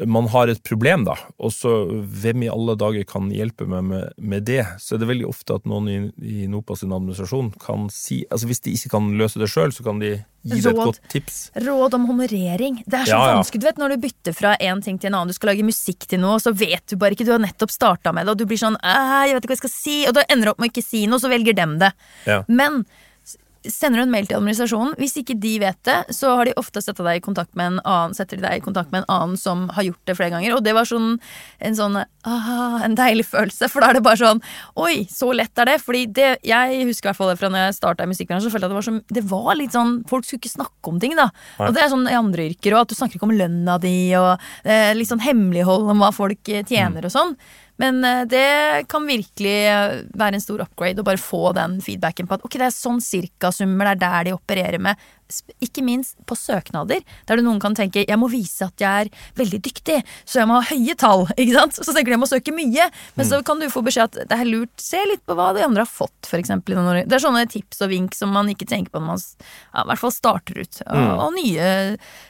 man 0.05 0.27
har 0.29 0.47
et 0.47 0.61
problem, 0.63 1.03
da, 1.07 1.15
og 1.41 1.49
så 1.53 1.71
hvem 1.89 2.43
i 2.45 2.49
alle 2.51 2.75
dager 2.77 3.05
kan 3.09 3.31
hjelpe 3.33 3.65
meg 3.65 3.87
med, 3.87 4.11
med, 4.21 4.45
det? 4.45 4.61
Så 4.77 4.95
er 4.95 5.01
det 5.01 5.09
veldig 5.09 5.25
ofte 5.25 5.57
at 5.57 5.65
noen 5.69 5.87
i, 5.89 5.97
i 6.21 6.45
NOPA 6.51 6.77
sin 6.77 6.93
administrasjon 6.93 7.49
kan 7.61 7.87
si 7.93 8.19
altså 8.29 8.49
Hvis 8.51 8.61
de 8.67 8.75
ikke 8.77 8.91
kan 8.93 9.09
løse 9.17 9.41
det 9.41 9.49
sjøl, 9.49 9.73
så 9.73 9.85
kan 9.87 10.01
de 10.01 10.11
gi 10.19 10.59
deg 10.61 10.69
et 10.69 10.77
godt 10.77 11.01
tips. 11.09 11.39
Råd 11.65 11.97
om 11.97 12.05
honorering. 12.11 12.83
Det 12.85 13.01
er 13.01 13.09
så 13.09 13.17
ja, 13.17 13.33
vanskelig, 13.33 13.63
du 13.63 13.69
vet, 13.71 13.81
når 13.81 13.95
du 13.95 14.05
bytter 14.05 14.37
fra 14.37 14.53
en 14.69 14.85
ting 14.85 15.01
til 15.01 15.09
en 15.09 15.19
annen. 15.19 15.33
Du 15.33 15.39
skal 15.39 15.53
lage 15.55 15.65
musikk 15.65 16.05
til 16.05 16.21
noe, 16.21 16.37
og 16.37 16.45
så 16.45 16.53
vet 16.53 16.85
du 16.85 16.99
bare 17.01 17.17
ikke, 17.17 17.25
du 17.25 17.33
har 17.33 17.41
nettopp 17.41 17.73
starta 17.73 18.13
med 18.13 18.29
det, 18.29 18.37
og 18.37 18.43
du 18.43 18.45
blir 18.49 18.61
sånn 18.61 18.77
jeg 18.79 19.33
vet 19.33 19.41
ikke 19.41 19.55
hva 19.55 19.57
jeg 19.57 19.65
skal 19.65 19.77
si, 19.79 19.99
og 20.05 20.17
da 20.19 20.29
ender 20.29 20.51
du 20.51 20.53
opp 20.53 20.61
med 20.61 20.69
å 20.69 20.73
ikke 20.75 20.85
si 20.85 21.05
noe, 21.09 21.21
så 21.21 21.33
velger 21.33 21.57
dem 21.57 21.79
det. 21.81 21.95
Ja. 22.29 22.43
Men 22.45 22.83
sender 23.67 23.99
du 23.99 24.03
en 24.05 24.13
mail 24.13 24.27
til 24.29 24.37
administrasjonen. 24.39 24.95
Hvis 24.99 25.17
ikke 25.19 25.35
de 25.41 25.53
vet 25.61 25.79
det, 25.87 25.97
så 26.15 26.31
har 26.39 26.47
de 26.47 26.55
ofte 26.59 26.81
sett 26.83 26.99
deg 26.99 27.19
i 27.19 27.23
kontakt 27.23 27.55
med 27.59 27.73
en 27.73 27.81
annen, 27.83 28.15
setter 28.17 28.39
de 28.39 28.45
deg 28.45 28.59
i 28.59 28.63
kontakt 28.63 28.93
med 28.93 29.03
en 29.03 29.11
annen 29.15 29.39
som 29.39 29.67
har 29.75 29.87
gjort 29.87 30.01
det 30.09 30.15
flere 30.19 30.33
ganger. 30.35 30.55
Og 30.55 30.63
det 30.65 30.75
var 30.77 30.87
sånn 30.87 31.17
en 31.63 31.77
sånn 31.77 31.99
aha, 31.99 32.81
en 32.85 32.97
deilig 32.99 33.27
følelse, 33.29 33.69
for 33.71 33.83
da 33.83 33.91
er 33.91 33.99
det 33.99 34.05
bare 34.05 34.19
sånn 34.19 34.41
Oi, 34.79 35.05
så 35.11 35.31
lett 35.35 35.59
er 35.59 35.73
det. 35.73 35.77
Fordi 35.83 36.05
det, 36.15 36.29
jeg 36.47 36.83
husker 36.89 37.09
i 37.09 37.11
hvert 37.11 37.19
fall 37.19 37.33
det 37.33 37.39
fra 37.41 37.51
når 37.51 37.65
jeg 37.67 37.79
starta 37.79 38.07
i 38.07 38.11
musikkbransjen, 38.11 38.47
så 38.47 38.55
følte 38.55 38.67
jeg 38.67 38.71
at 38.71 38.75
det 38.75 38.79
var, 38.79 38.87
så, 38.87 39.15
det 39.19 39.25
var 39.31 39.59
litt 39.59 39.75
sånn 39.75 39.95
Folk 40.09 40.27
skulle 40.27 40.43
ikke 40.43 40.55
snakke 40.55 40.91
om 40.91 40.99
ting, 41.01 41.15
da. 41.19 41.29
Og 41.59 41.73
det 41.75 41.83
er 41.83 41.91
sånn 41.91 42.07
i 42.09 42.17
andre 42.17 42.49
yrker 42.49 42.75
òg, 42.75 42.85
at 42.85 42.93
du 42.93 42.99
snakker 42.99 43.19
ikke 43.19 43.29
om 43.29 43.35
lønna 43.35 43.79
di, 43.81 43.95
og 44.19 44.35
eh, 44.63 44.91
litt 44.97 45.11
sånn 45.11 45.23
hemmelighold 45.23 45.89
om 45.91 46.03
hva 46.03 46.13
folk 46.15 46.51
eh, 46.51 46.63
tjener 46.67 47.07
og 47.07 47.13
sånn. 47.13 47.35
Men 47.79 48.03
eh, 48.03 48.25
det 48.27 48.87
kan 48.91 49.07
virkelig 49.07 49.55
eh, 49.71 50.01
være 50.19 50.39
en 50.39 50.43
stor 50.43 50.65
upgrade 50.65 50.99
å 50.99 51.07
bare 51.07 51.21
få 51.21 51.53
den 51.55 51.77
feedbacken 51.83 52.27
på 52.27 52.35
at 52.35 52.43
ok, 52.45 52.57
det 52.59 52.67
er 52.67 52.75
sånn 52.75 52.99
cirkasummer, 53.03 53.87
det 53.87 53.95
er 53.95 54.03
der 54.03 54.29
de 54.29 54.35
opererer 54.35 54.83
med. 54.83 55.09
Ikke 55.61 55.83
minst 55.85 56.17
på 56.25 56.35
søknader, 56.37 57.03
der 57.29 57.41
noen 57.45 57.59
kan 57.61 57.75
tenke 57.77 58.01
jeg 58.07 58.17
må 58.17 58.29
vise 58.31 58.65
at 58.65 58.81
jeg 58.81 59.05
er 59.05 59.09
veldig 59.37 59.59
dyktig, 59.65 59.99
så 60.25 60.41
jeg 60.41 60.49
må 60.49 60.57
ha 60.57 60.65
høye 60.71 60.95
tall. 60.99 61.27
ikke 61.39 61.55
sant? 61.57 61.77
Så 61.77 61.93
tenker 61.93 62.11
de 62.11 62.17
jeg 62.17 62.23
må 62.23 62.29
søke 62.29 62.53
mye, 62.55 62.89
men 63.19 63.29
så 63.29 63.41
kan 63.45 63.61
du 63.61 63.67
få 63.71 63.83
beskjed 63.85 64.09
at 64.09 64.29
det 64.31 64.39
er 64.39 64.49
lurt, 64.49 64.73
se 64.81 65.01
litt 65.09 65.21
på 65.29 65.37
hva 65.37 65.51
de 65.57 65.65
andre 65.65 65.85
har 65.85 65.91
fått, 65.91 66.17
for 66.29 66.41
eksempel. 66.41 66.77
Det 67.05 67.15
er 67.17 67.23
sånne 67.23 67.45
tips 67.51 67.83
og 67.85 67.91
vink 67.93 68.17
som 68.17 68.33
man 68.33 68.49
ikke 68.51 68.67
tenker 68.69 68.93
på 68.93 69.01
når 69.01 69.07
man 69.13 69.21
ja, 69.21 69.83
i 69.83 69.87
hvert 69.91 70.01
fall 70.01 70.15
starter 70.15 70.59
ut. 70.63 70.81
Og, 70.87 71.05
og 71.27 71.37
nye 71.37 71.69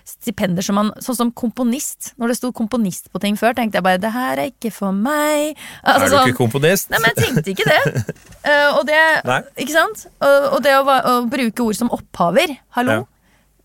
stipender 0.07 0.65
som 0.65 0.77
man 0.79 0.91
Sånn 1.03 1.15
som 1.15 1.29
komponist. 1.35 2.11
Når 2.19 2.31
det 2.33 2.37
sto 2.39 2.49
komponist 2.55 3.07
på 3.13 3.21
ting 3.23 3.37
før, 3.39 3.53
tenkte 3.57 3.79
jeg 3.79 3.85
bare 3.85 4.01
det 4.01 4.11
her 4.13 4.41
er 4.41 4.49
ikke 4.51 4.71
for 4.73 4.95
meg. 4.95 5.55
Altså, 5.83 5.93
er 5.93 6.09
du 6.09 6.15
sånn- 6.15 6.31
ikke 6.33 6.39
komponist? 6.41 6.89
Nei, 6.91 6.99
men 7.03 7.13
jeg 7.13 7.19
tenkte 7.23 7.53
ikke 7.53 7.67
det. 7.69 8.15
uh, 8.43 8.69
og 8.77 8.83
det 8.89 8.99
Nei. 9.29 9.39
Ikke 9.63 9.75
sant? 9.75 10.05
Og, 10.19 10.47
og 10.57 10.63
det 10.65 10.75
å, 10.75 10.83
å 10.83 11.13
bruke 11.29 11.65
ord 11.65 11.77
som 11.77 11.91
opphaver, 11.95 12.55
hallo. 12.77 12.88
Ja. 12.89 13.05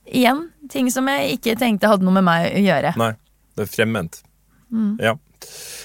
Igjen, 0.04 0.48
ting 0.72 0.90
som 0.92 1.08
jeg 1.08 1.38
ikke 1.38 1.56
tenkte 1.60 1.88
hadde 1.88 2.04
noe 2.04 2.16
med 2.18 2.26
meg 2.26 2.50
å 2.52 2.64
gjøre. 2.64 2.92
Nei, 3.00 3.14
det 3.56 3.64
er 3.64 3.70
fremmed. 3.72 4.18
Mm. 4.74 4.90
Ja. 5.00 5.14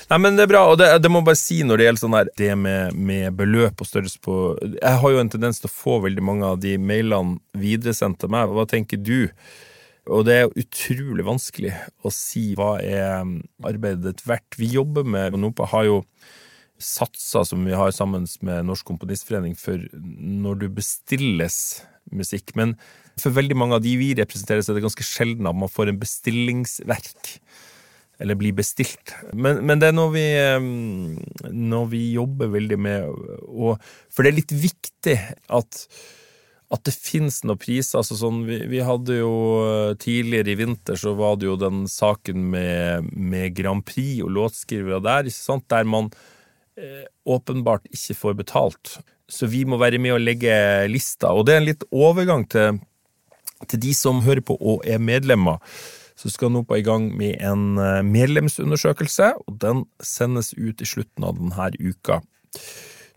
Nei, 0.09 0.17
men 0.23 0.37
det 0.37 0.45
er 0.45 0.51
bra, 0.51 0.61
og 0.71 0.77
det, 0.79 0.87
det 1.03 1.11
må 1.11 1.21
bare 1.25 1.37
si 1.37 1.59
når 1.67 1.79
det 1.79 1.85
gjelder 1.85 2.01
sånn 2.01 2.15
her 2.15 2.29
Det 2.39 2.53
med, 2.57 2.95
med 2.95 3.35
beløp 3.37 3.81
og 3.83 3.89
størrelse 3.89 4.21
på 4.23 4.35
Jeg 4.79 5.01
har 5.01 5.11
jo 5.13 5.19
en 5.19 5.31
tendens 5.33 5.59
til 5.59 5.67
å 5.67 5.73
få 5.73 5.97
veldig 6.05 6.23
mange 6.25 6.47
av 6.47 6.61
de 6.63 6.77
mailene 6.81 7.37
videresendt 7.59 8.21
til 8.21 8.31
meg. 8.33 8.53
Hva 8.55 8.65
tenker 8.69 9.01
du? 9.03 9.29
Og 10.09 10.25
det 10.25 10.35
er 10.35 10.45
jo 10.47 10.63
utrolig 10.63 11.25
vanskelig 11.27 11.73
å 12.01 12.11
si 12.13 12.53
hva 12.57 12.77
er 12.81 13.21
um, 13.21 13.35
arbeidet 13.67 14.23
verdt. 14.25 14.57
Vi 14.57 14.71
jobber 14.73 15.05
med 15.05 15.37
NOPA 15.37 15.67
har 15.75 15.85
jo 15.89 15.99
satser 16.79 17.43
som 17.43 17.65
vi 17.67 17.75
har 17.75 17.91
sammen 17.91 18.25
med 18.45 18.65
Norsk 18.65 18.87
Komponistforening 18.87 19.57
for 19.59 19.83
når 19.93 20.63
du 20.63 20.67
bestilles 20.79 21.59
musikk. 22.15 22.55
Men 22.57 22.77
for 23.21 23.35
veldig 23.35 23.57
mange 23.57 23.79
av 23.79 23.83
de 23.85 23.95
vi 23.99 24.13
representerer, 24.17 24.63
så 24.63 24.73
er 24.73 24.79
det 24.79 24.85
ganske 24.87 25.07
sjelden 25.07 25.49
at 25.49 25.57
man 25.57 25.71
får 25.71 25.91
en 25.91 25.99
bestillingsverk. 26.01 27.33
Eller 28.19 28.35
blir 28.35 28.55
bestilt. 28.57 29.13
Men, 29.31 29.61
men 29.63 29.79
det 29.79 29.89
er 29.89 29.95
noe 29.95 30.11
vi, 30.11 30.25
eh, 30.35 30.59
noe 31.55 31.91
vi 31.91 32.03
jobber 32.17 32.51
veldig 32.51 32.79
med. 32.83 33.19
å 33.47 33.75
for 34.11 34.25
det 34.25 34.33
er 34.33 34.41
litt 34.41 34.55
viktig 34.67 35.15
at 35.55 35.85
at 36.69 36.85
det 36.85 36.93
finnes 36.93 37.41
noen 37.45 37.59
priser. 37.59 37.97
altså 37.99 38.17
sånn, 38.19 38.43
vi, 38.47 38.59
vi 38.69 38.81
hadde 38.85 39.19
jo 39.19 39.33
eh, 39.65 39.93
Tidligere 39.99 40.53
i 40.53 40.59
vinter 40.59 40.99
så 40.99 41.15
var 41.17 41.39
det 41.39 41.49
jo 41.49 41.57
den 41.59 41.85
saken 41.89 42.49
med, 42.53 43.09
med 43.13 43.55
Grand 43.57 43.85
Prix 43.85 44.21
og 44.25 44.33
låtskrivere 44.37 45.01
der, 45.01 45.31
der 45.73 45.89
man 45.89 46.11
eh, 46.77 47.07
åpenbart 47.25 47.89
ikke 47.89 48.17
får 48.19 48.37
betalt. 48.43 48.99
Så 49.29 49.49
vi 49.49 49.63
må 49.65 49.79
være 49.81 50.01
med 50.01 50.15
å 50.15 50.21
legge 50.21 50.53
lista. 50.89 51.33
Og 51.33 51.47
det 51.47 51.55
er 51.55 51.63
en 51.63 51.69
litt 51.69 51.85
overgang 51.89 52.45
til, 52.49 52.79
til 53.67 53.81
de 53.83 53.95
som 53.97 54.21
hører 54.23 54.43
på 54.45 54.55
og 54.59 54.85
er 54.87 55.01
medlemmer. 55.01 55.59
Så 56.19 56.31
skal 56.33 56.51
NOPA 56.51 56.79
i 56.79 56.83
gang 56.83 57.09
med 57.15 57.39
en 57.39 57.79
eh, 57.79 58.03
medlemsundersøkelse, 58.03 59.33
og 59.47 59.59
den 59.61 59.85
sendes 60.03 60.51
ut 60.57 60.81
i 60.83 60.87
slutten 60.87 61.27
av 61.27 61.37
denne 61.39 61.69
uka. 61.79 62.19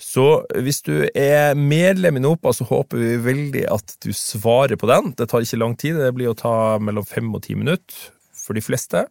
Så 0.03 0.27
hvis 0.63 0.83
du 0.87 1.07
er 1.15 1.55
medlem 1.59 2.19
i 2.19 2.23
NOPA, 2.23 2.53
så 2.55 2.67
håper 2.67 2.99
vi 2.99 3.13
veldig 3.23 3.65
at 3.71 3.95
du 4.03 4.11
svarer 4.15 4.79
på 4.79 4.91
den. 4.91 5.13
Det 5.19 5.29
tar 5.31 5.45
ikke 5.45 5.61
lang 5.63 5.77
tid, 5.79 5.99
det 5.99 6.15
blir 6.17 6.33
å 6.33 6.39
ta 6.39 6.55
mellom 6.83 7.07
fem 7.07 7.31
og 7.35 7.45
ti 7.47 7.57
minutter 7.59 8.11
for 8.35 8.59
de 8.59 8.65
fleste. 8.65 9.07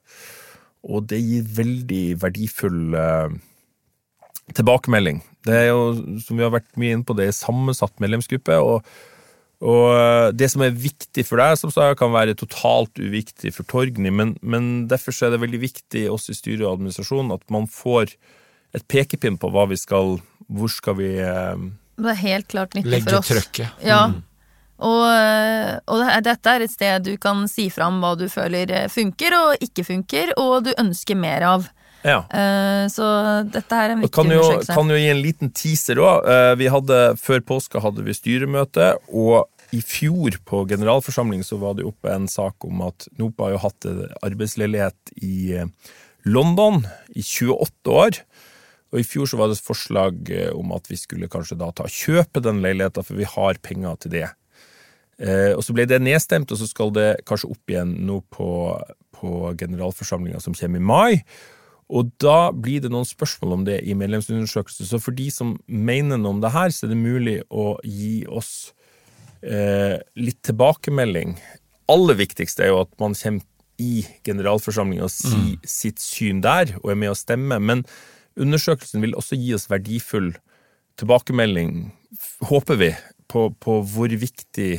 Og 0.88 1.08
det 1.12 1.22
gir 1.22 1.48
veldig 1.60 2.06
verdifull 2.22 2.96
eh, 2.98 3.40
tilbakemelding. 4.58 5.22
Det 5.48 5.56
er 5.58 5.70
jo, 5.72 5.96
som 6.24 6.38
vi 6.38 6.46
har 6.46 6.54
vært 6.54 6.70
mye 6.80 6.96
inne 6.96 7.08
på, 7.08 7.16
det 7.18 7.30
er 7.30 7.40
sammensatt 7.40 7.96
medlemsgruppe. 8.04 8.60
og 8.60 8.86
og 9.62 9.88
eh, 9.94 10.28
det 10.34 10.50
som 10.50 10.64
er 10.66 10.74
viktig 10.74 11.24
for 11.28 11.42
deg, 11.42 11.54
som 11.60 11.72
sa, 11.74 11.92
kan 11.98 12.14
være 12.14 12.38
totalt 12.40 12.98
uviktig 12.98 13.54
for 13.54 13.68
Torgny, 13.70 14.10
men, 14.10 14.34
men 14.42 14.88
derfor 14.90 15.14
så 15.14 15.28
er 15.28 15.36
det 15.36 15.44
veldig 15.44 15.62
viktig 15.62 16.08
også 16.10 16.34
i 16.34 16.40
styret 16.40 16.66
og 16.66 16.80
administrasjon 16.80 17.30
at 17.36 17.46
man 17.54 17.70
får 17.70 18.16
et 18.74 18.88
pekepinn 18.90 19.38
på 19.38 19.52
hva 19.52 19.68
vi 19.70 19.78
skal 19.78 20.18
Hvor 20.52 20.72
skal 20.72 20.96
vi 20.98 21.12
eh, 21.20 21.64
Det 22.00 22.12
er 22.14 22.22
helt 22.24 22.48
klart 22.52 22.74
nyttig 22.74 22.92
Legge 22.96 23.10
for 23.12 23.20
oss. 23.20 23.30
trøkket. 23.30 23.84
Ja. 23.86 24.06
Mm. 24.12 24.22
Og, 24.82 25.04
eh, 25.14 25.76
og 25.94 26.24
dette 26.26 26.56
er 26.56 26.66
et 26.66 26.74
sted 26.74 27.06
du 27.06 27.14
kan 27.22 27.46
si 27.52 27.68
fram 27.70 28.00
hva 28.02 28.16
du 28.18 28.26
føler 28.32 28.90
funker 28.90 29.36
og 29.38 29.62
ikke 29.62 29.86
funker, 29.86 30.34
og 30.42 30.66
du 30.66 30.74
ønsker 30.74 31.20
mer 31.20 31.46
av. 31.46 31.70
Ja. 32.04 32.24
Eh, 32.34 32.88
Så 32.90 33.06
dette 33.52 33.78
her 33.78 33.90
er 33.92 33.96
en 33.96 34.04
viktig 34.04 34.16
kan 34.16 34.32
jo, 34.32 34.42
undersøkelse. 34.42 34.76
kan 34.78 34.90
jo 34.90 35.00
gi 35.00 35.10
en 35.14 35.22
liten 35.22 35.52
teaser 35.54 36.02
òg. 36.02 36.30
Vi 36.58 36.70
før 37.22 37.42
påske 37.46 37.82
hadde 37.82 38.04
vi 38.04 38.16
styremøte, 38.18 38.96
og 39.10 39.48
i 39.72 39.80
fjor 39.84 40.36
på 40.48 40.66
generalforsamling 40.68 41.44
så 41.48 41.58
var 41.62 41.78
det 41.78 41.86
oppe 41.88 42.12
en 42.12 42.28
sak 42.32 42.66
om 42.68 42.82
at 42.84 43.08
NOPA 43.20 43.46
har 43.48 43.54
jo 43.54 43.62
hatt 43.66 43.88
eh, 43.88 44.02
arbeidsledighet 44.28 45.14
i 45.24 45.36
eh, 45.62 45.70
London 46.28 46.84
i 47.16 47.24
28 47.24 47.96
år. 47.96 48.20
Og 48.92 49.00
i 49.00 49.06
fjor 49.08 49.30
så 49.32 49.40
var 49.40 49.48
det 49.48 49.60
et 49.60 49.70
forslag 49.70 50.34
eh, 50.36 50.50
om 50.52 50.74
at 50.76 50.92
vi 50.92 51.00
skulle 51.00 51.32
kanskje 51.32 51.60
da 51.62 51.72
ta 51.76 51.88
kjøpe 51.88 52.44
den 52.44 52.60
leiligheten, 52.64 53.08
for 53.08 53.20
vi 53.20 53.30
har 53.38 53.62
penger 53.64 53.96
til 54.04 54.16
det. 54.18 54.28
Eh, 55.22 55.54
og 55.56 55.64
så 55.64 55.76
ble 55.78 55.88
det 55.88 56.02
nedstemt, 56.04 56.52
og 56.52 56.60
så 56.60 56.68
skal 56.68 56.92
det 56.98 57.10
kanskje 57.30 57.54
opp 57.56 57.72
igjen 57.72 57.96
nå 58.10 58.20
på, 58.34 58.52
på 59.16 59.34
generalforsamlinga 59.62 60.44
som 60.44 60.58
kommer 60.58 60.84
i 60.84 60.90
mai. 60.92 61.24
Og 61.92 62.12
da 62.24 62.52
blir 62.56 62.84
det 62.84 62.92
noen 62.94 63.08
spørsmål 63.08 63.58
om 63.58 63.64
det 63.68 63.82
i 63.84 63.96
medlemsundersøkelsen. 64.00 64.88
Så 64.88 65.00
for 65.04 65.16
de 65.16 65.28
som 65.34 65.58
mener 65.68 66.20
noe 66.20 66.38
om 66.38 66.44
det 66.44 66.54
her, 66.54 66.72
så 66.72 66.88
er 66.88 66.94
det 66.94 67.02
mulig 67.02 67.38
å 67.52 67.74
gi 67.84 68.22
oss 68.32 68.72
eh, 69.44 70.00
litt 70.16 70.40
tilbakemelding. 70.48 71.36
Aller 71.92 72.20
viktigste 72.22 72.64
er 72.64 72.72
jo 72.72 72.84
at 72.86 72.94
man 73.02 73.18
kommer 73.18 73.48
i 73.82 74.06
generalforsamlingen 74.28 75.08
og 75.08 75.14
sier 75.14 75.58
sitt 75.68 76.00
syn 76.04 76.42
der, 76.46 76.76
og 76.84 76.94
er 76.94 77.00
med 77.02 77.12
å 77.12 77.18
stemme. 77.18 77.58
Men 77.60 77.84
undersøkelsen 78.40 79.04
vil 79.04 79.18
også 79.18 79.40
gi 79.40 79.56
oss 79.58 79.68
verdifull 79.72 80.32
tilbakemelding, 81.02 81.90
håper 82.48 82.80
vi, 82.80 82.92
på, 83.32 83.50
på 83.64 83.80
hvor 83.88 84.14
viktig 84.22 84.72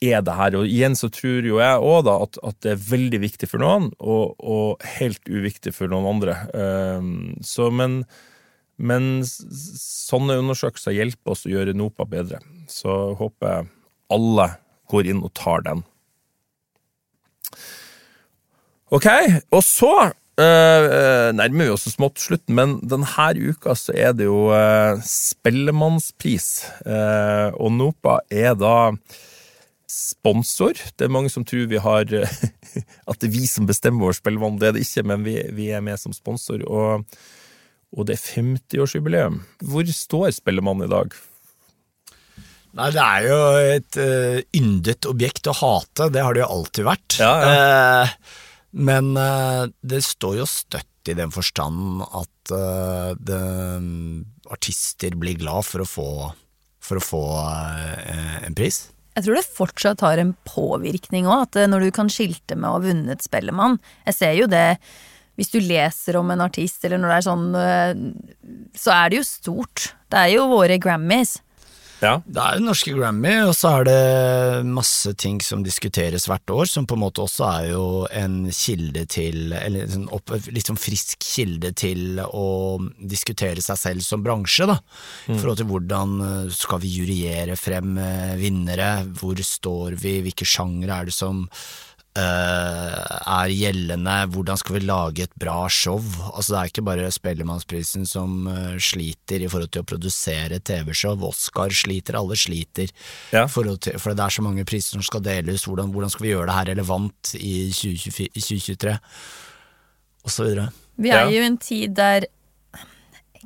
er 0.00 0.24
det 0.24 0.36
her. 0.36 0.56
Og 0.58 0.68
igjen 0.68 0.96
så 0.98 1.10
tror 1.12 1.46
jo 1.46 1.60
jeg 1.60 1.84
òg 1.84 2.08
at, 2.12 2.40
at 2.46 2.58
det 2.64 2.74
er 2.74 2.88
veldig 2.88 3.20
viktig 3.22 3.48
for 3.50 3.62
noen, 3.62 3.90
og, 4.00 4.34
og 4.40 4.86
helt 4.98 5.22
uviktig 5.28 5.74
for 5.76 5.92
noen 5.92 6.08
andre. 6.14 6.36
Um, 6.54 7.10
så, 7.44 7.68
men, 7.74 8.02
men 8.80 9.10
sånne 9.26 10.40
undersøkelser 10.40 10.96
hjelper 10.96 11.36
oss 11.36 11.46
å 11.46 11.52
gjøre 11.52 11.76
NOPA 11.76 12.08
bedre. 12.10 12.40
Så 12.70 13.14
håper 13.20 13.54
jeg 13.54 13.70
alle 14.10 14.48
går 14.90 15.12
inn 15.12 15.22
og 15.22 15.34
tar 15.38 15.66
den. 15.68 15.84
Ok, 18.90 19.06
og 19.52 19.62
så 19.66 19.92
Uh, 20.40 21.34
nærmer 21.36 21.66
vi 21.66 21.72
oss 21.74 21.82
så 21.84 21.90
smått 21.92 22.22
slutten, 22.22 22.54
men 22.56 22.70
denne 22.88 23.26
uka 23.36 23.74
så 23.76 23.92
er 23.92 24.14
det 24.16 24.24
jo 24.24 24.46
uh, 24.48 24.96
Spellemannspris, 25.04 26.46
Uh, 26.80 27.52
og 27.60 27.74
NOPA 27.76 28.14
er 28.32 28.54
da 28.56 28.94
sponsor. 30.00 30.78
Det 30.96 31.06
er 31.06 31.12
mange 31.12 31.32
som 31.32 31.44
tror 31.46 31.68
vi 31.70 31.80
har 31.82 32.08
at 33.10 33.20
det 33.20 33.28
er 33.28 33.34
vi 33.34 33.44
som 33.50 33.68
bestemmer 33.68 34.08
vår 34.08 34.20
Spellemann. 34.20 34.58
Det 34.60 34.70
er 34.70 34.78
det 34.78 34.86
ikke, 34.86 35.06
men 35.12 35.26
vi, 35.26 35.36
vi 35.56 35.70
er 35.76 35.84
med 35.84 36.00
som 36.00 36.14
sponsor. 36.16 36.64
Og, 36.66 37.06
og 37.92 38.08
det 38.08 38.16
er 38.16 38.28
50-årsjubileum. 38.40 39.42
Hvor 39.66 39.92
står 39.94 40.30
Spellemann 40.38 40.86
i 40.86 40.90
dag? 40.90 41.16
Nei, 42.78 42.90
det 42.94 43.02
er 43.02 43.24
jo 43.26 43.38
et 43.74 43.98
uh, 43.98 44.36
yndet 44.54 45.08
objekt 45.10 45.48
å 45.50 45.56
hate, 45.58 46.06
det 46.14 46.22
har 46.22 46.36
det 46.36 46.44
jo 46.44 46.52
alltid 46.54 46.86
vært. 46.86 47.18
Ja, 47.18 47.32
Eh, 47.50 48.12
men 48.70 49.16
uh, 49.18 49.66
det 49.82 50.04
står 50.06 50.36
jo 50.38 50.46
støtt 50.46 51.10
i 51.10 51.16
den 51.18 51.32
forstand 51.34 52.04
at 52.06 52.52
uh, 52.54 53.10
det, 53.18 53.40
artister 54.54 55.16
blir 55.18 55.40
glad 55.40 55.66
for 55.66 55.82
å 55.82 55.88
få, 55.88 56.10
for 56.78 57.00
å 57.00 57.02
få 57.02 57.24
uh, 57.42 58.38
en 58.46 58.54
pris. 58.54 58.84
Jeg 59.16 59.26
tror 59.26 59.36
det 59.36 59.46
fortsatt 59.58 60.02
har 60.06 60.20
en 60.22 60.34
påvirkning 60.46 61.28
òg, 61.28 61.48
at 61.48 61.60
eh, 61.60 61.70
når 61.70 61.86
du 61.86 61.94
kan 61.94 62.10
skilte 62.12 62.56
med 62.56 62.68
å 62.68 62.76
ha 62.76 62.82
vunnet 62.84 63.24
Spellemann 63.24 63.80
Jeg 64.06 64.16
ser 64.16 64.36
jo 64.38 64.50
det 64.50 64.68
hvis 65.40 65.52
du 65.54 65.60
leser 65.64 66.18
om 66.20 66.28
en 66.34 66.42
artist, 66.44 66.82
eller 66.84 67.00
når 67.00 67.10
det 67.10 67.16
er 67.16 67.24
sånn 67.24 67.46
eh, 67.56 68.02
Så 68.76 68.92
er 68.92 69.08
det 69.08 69.20
jo 69.22 69.24
stort. 69.24 69.86
Det 70.12 70.18
er 70.20 70.34
jo 70.34 70.50
våre 70.50 70.76
Grammys. 70.82 71.38
Ja. 72.00 72.14
Det 72.24 72.40
er 72.40 72.56
jo 72.56 72.64
norske 72.64 72.92
Grammy, 72.96 73.32
og 73.44 73.52
så 73.56 73.74
er 73.80 73.86
det 73.88 74.68
masse 74.68 75.12
ting 75.20 75.40
som 75.44 75.64
diskuteres 75.64 76.26
hvert 76.30 76.52
år, 76.52 76.68
som 76.70 76.86
på 76.88 76.96
en 76.96 77.02
måte 77.02 77.24
også 77.24 77.46
er 77.48 77.66
jo 77.74 77.84
en 78.16 78.38
kilde 78.54 79.04
til 79.10 79.52
Eller 79.56 79.90
en 79.96 80.08
opp, 80.14 80.32
sånn 80.64 80.80
frisk 80.80 81.20
kilde 81.24 81.72
til 81.76 82.22
å 82.24 82.80
diskutere 82.96 83.60
seg 83.64 83.80
selv 83.80 84.06
som 84.06 84.24
bransje, 84.24 84.68
da. 84.70 84.78
I 85.28 85.36
forhold 85.36 85.60
til 85.60 85.70
hvordan 85.70 86.16
eh, 86.24 86.54
skal 86.54 86.80
vi 86.82 86.94
juryere 86.94 87.58
frem 87.60 87.98
eh, 88.00 88.34
vinnere, 88.40 88.90
hvor 89.20 89.36
står 89.44 89.98
vi, 90.00 90.18
hvilke 90.24 90.48
sjangre 90.48 91.00
er 91.00 91.10
det 91.10 91.16
som 91.16 91.44
er 92.18 93.52
gjeldende, 93.54 94.14
hvordan 94.34 94.58
skal 94.58 94.74
vi 94.76 94.80
lage 94.82 95.24
et 95.28 95.34
bra 95.38 95.68
show? 95.70 96.00
Altså 96.34 96.52
Det 96.52 96.58
er 96.58 96.70
ikke 96.72 96.84
bare 96.88 97.10
Spellemannsprisen 97.14 98.06
som 98.08 98.48
eh, 98.50 98.78
sliter 98.82 99.44
i 99.44 99.50
forhold 99.50 99.70
til 99.70 99.84
å 99.84 99.86
produsere 99.86 100.58
TV-show, 100.58 101.14
Oscar 101.28 101.70
sliter, 101.70 102.18
alle 102.18 102.38
sliter. 102.38 102.90
Ja. 103.30 103.46
For, 103.46 103.60
forhold 103.60 103.80
til, 103.86 103.98
for 104.02 104.16
det 104.16 104.24
er 104.24 104.34
så 104.34 104.42
mange 104.42 104.66
priser 104.66 104.96
som 104.96 105.06
skal 105.06 105.22
deles, 105.22 105.66
hvordan, 105.68 105.92
hvordan 105.94 106.10
skal 106.10 106.26
vi 106.26 106.34
gjøre 106.34 106.50
det 106.50 106.58
her 106.58 106.70
relevant 106.72 107.32
i 107.38 107.54
2024, 107.70 108.28
2023? 108.34 108.98
Og 110.20 110.34
så 110.34 110.44
videre. 110.44 110.68
Vi 111.00 111.12
er 111.14 111.30
jo 111.30 111.40
i 111.40 111.46
en 111.46 111.60
tid 111.62 111.94
der 111.96 112.26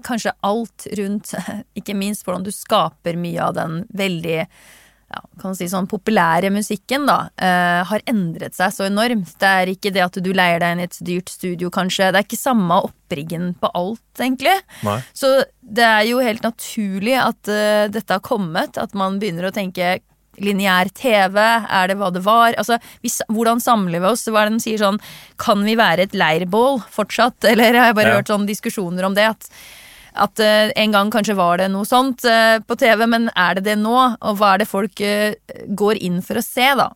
kanskje 0.05 0.33
alt 0.43 0.87
rundt, 0.99 1.35
ikke 1.79 1.97
minst 1.99 2.25
hvordan 2.25 2.47
du 2.47 2.53
skaper 2.55 3.21
mye 3.21 3.45
av 3.45 3.55
den 3.59 3.85
veldig 3.95 4.41
ja, 5.15 5.21
kan 5.41 5.55
si 5.57 5.69
sånn 5.71 5.87
populære 5.91 6.51
musikken, 6.55 7.07
da, 7.09 7.17
uh, 7.39 7.81
har 7.89 8.03
endret 8.11 8.57
seg 8.59 8.75
så 8.75 8.87
enormt. 8.89 9.37
Det 9.41 9.51
er 9.63 9.71
ikke 9.73 9.93
det 9.95 10.03
at 10.05 10.19
du 10.25 10.33
leier 10.35 10.59
deg 10.63 10.75
inn 10.75 10.83
i 10.83 10.89
et 10.89 10.99
dyrt 11.07 11.31
studio, 11.33 11.71
kanskje. 11.75 12.11
Det 12.11 12.21
er 12.21 12.27
ikke 12.27 12.41
samme 12.41 12.81
oppriggen 12.89 13.53
på 13.63 13.71
alt, 13.79 14.03
egentlig. 14.19 14.57
Nei. 14.87 14.99
Så 15.17 15.31
det 15.63 15.87
er 15.87 16.03
jo 16.11 16.19
helt 16.25 16.43
naturlig 16.45 17.15
at 17.23 17.53
uh, 17.53 17.87
dette 17.95 18.19
har 18.19 18.25
kommet, 18.27 18.77
at 18.83 18.93
man 18.99 19.21
begynner 19.23 19.49
å 19.49 19.55
tenke 19.55 20.01
Lineær 20.43 20.89
TV, 20.91 21.37
er 21.39 21.87
det 21.87 21.95
hva 22.01 22.09
det 22.11 22.25
var? 22.27 22.57
Altså, 22.59 22.81
vi, 23.05 23.13
hvordan 23.31 23.61
samler 23.63 24.03
vi 24.03 24.09
oss? 24.11 24.25
Hva 24.27 24.41
er 24.43 24.51
det 24.51 24.57
de 24.59 24.65
sier 24.65 24.81
sånn 24.83 24.99
Kan 25.39 25.63
vi 25.63 25.77
være 25.79 26.09
et 26.09 26.17
leirbål 26.19 26.81
fortsatt? 26.91 27.39
Eller 27.53 27.71
jeg 27.79 27.85
har 27.85 27.95
bare 27.95 28.17
Ja. 28.17 28.19
hørt 28.19 28.33
sånne 28.33 28.51
diskusjoner 28.51 29.07
om 29.07 29.15
det. 29.15 29.29
At, 29.31 29.47
at 30.15 30.41
uh, 30.43 30.71
en 30.79 30.95
gang 30.95 31.11
kanskje 31.13 31.37
var 31.39 31.59
det 31.61 31.69
noe 31.73 31.87
sånt 31.89 32.25
uh, 32.29 32.61
på 32.63 32.77
TV, 32.79 33.05
men 33.11 33.29
er 33.35 33.59
det 33.59 33.67
det 33.69 33.77
nå? 33.81 33.97
Og 34.21 34.39
hva 34.39 34.55
er 34.55 34.63
det 34.63 34.71
folk 34.71 35.01
eh, 35.05 35.35
går 35.75 35.99
inn 36.07 36.21
for 36.25 36.39
å 36.39 36.45
se, 36.45 36.67
da? 36.79 36.89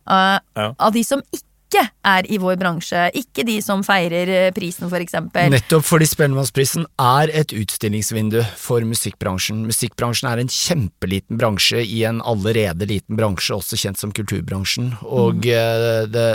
Ja. 0.55 0.71
Av 0.71 0.95
de 0.95 1.03
som 1.05 1.23
ikke 1.29 1.48
er 1.77 2.25
i 2.31 2.39
vår 2.41 2.57
bransje. 2.59 3.09
Ikke 3.19 3.45
de 3.47 3.59
som 3.61 3.83
feirer 3.85 4.31
eh, 4.33 4.51
prisen, 4.55 4.89
for 4.89 5.01
eksempel. 5.03 5.51
Nettopp 5.53 5.85
fordi 5.85 6.07
Spellemannsprisen 6.09 6.87
er 7.01 7.31
et 7.41 7.53
utstillingsvindu 7.55 8.41
for 8.57 8.85
musikkbransjen. 8.87 9.61
Musikkbransjen 9.69 10.31
er 10.31 10.41
en 10.41 10.51
kjempeliten 10.53 11.39
bransje 11.39 11.83
i 11.85 12.03
en 12.09 12.23
allerede 12.25 12.89
liten 12.89 13.19
bransje, 13.19 13.59
også 13.59 13.79
kjent 13.79 14.01
som 14.01 14.13
kulturbransjen. 14.15 14.93
Og 15.05 15.43
mm. 15.43 16.11
det, 16.15 16.27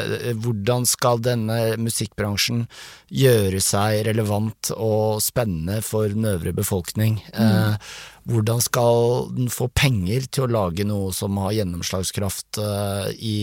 hvordan 0.45 0.87
skal 0.89 1.23
denne 1.25 1.61
musikkbransjen 1.83 2.67
gjøre 3.15 3.61
seg 3.63 4.05
relevant 4.09 4.73
og 4.77 5.23
spennende 5.25 5.81
for 5.85 6.11
den 6.13 6.27
øvrige 6.31 6.57
befolkning? 6.63 7.21
Eh, 7.35 7.95
hvordan 8.25 8.63
skal 8.65 9.29
den 9.37 9.51
få 9.53 9.69
penger 9.77 10.25
til 10.33 10.47
å 10.47 10.53
lage 10.53 10.87
noe 10.89 11.13
som 11.17 11.37
har 11.43 11.57
gjennomslagskraft 11.59 12.61
eh, 12.63 13.09
i 13.21 13.37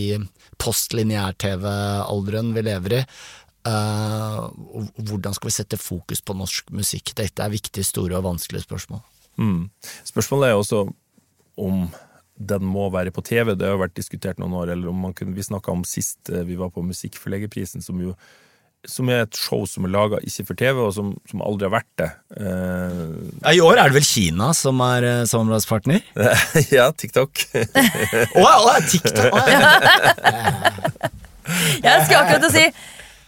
post-lineær-TV-alderen 0.62 2.50
vi 2.56 2.64
lever 2.66 2.96
i? 2.98 3.02
Eh, 3.68 4.40
hvordan 4.98 5.36
skal 5.36 5.50
vi 5.50 5.54
sette 5.54 5.78
fokus 5.78 6.22
på 6.26 6.34
norsk 6.34 6.72
musikk? 6.74 7.14
Dette 7.18 7.44
er 7.44 7.54
viktige, 7.54 7.86
store 7.86 8.18
og 8.18 8.26
vanskelige 8.26 8.66
spørsmål. 8.66 9.04
Mm. 9.38 9.68
Spørsmålet 10.08 10.50
er 10.50 10.58
også 10.58 10.86
om 11.62 11.86
den 12.42 12.64
må 12.66 12.88
være 12.90 13.12
på 13.14 13.22
TV. 13.22 13.54
Det 13.54 13.68
har 13.68 13.78
vært 13.78 13.96
diskutert 13.96 14.40
noen 14.42 14.56
år. 14.58 14.72
Eller 14.74 14.90
om 14.90 14.98
man 14.98 15.14
kunne, 15.14 15.34
Vi 15.36 15.46
snakka 15.46 15.70
om 15.70 15.84
sist 15.86 16.30
eh, 16.30 16.42
vi 16.48 16.58
var 16.58 16.72
på 16.74 16.82
Musikkforleggerprisen, 16.82 17.82
som 17.82 18.00
jo 18.02 18.16
som 18.88 19.08
er 19.14 19.20
et 19.26 19.36
show 19.38 19.62
som 19.70 19.84
er 19.86 19.92
laga 19.94 20.18
ikke 20.26 20.44
for 20.48 20.58
TV, 20.58 20.78
og 20.82 20.92
som, 20.96 21.12
som 21.30 21.42
aldri 21.46 21.68
har 21.68 21.74
vært 21.76 21.90
det. 22.02 22.08
Eh, 22.40 23.52
I 23.54 23.60
år 23.62 23.78
er 23.78 23.92
det 23.92 23.98
vel 24.00 24.06
Kina 24.08 24.48
som 24.58 24.80
er 24.86 25.06
eh, 25.06 25.20
samarbeidspartner? 25.30 26.00
ja, 26.76 26.88
TikTok. 26.90 27.44
Å 27.54 28.42
ja, 28.42 28.56
å, 28.58 28.74
TikTok! 28.90 29.30
Oh, 29.30 29.46
ja. 29.52 29.60
Jeg 31.82 32.04
skulle 32.06 32.20
akkurat 32.22 32.44
å 32.46 32.50
si 32.54 32.64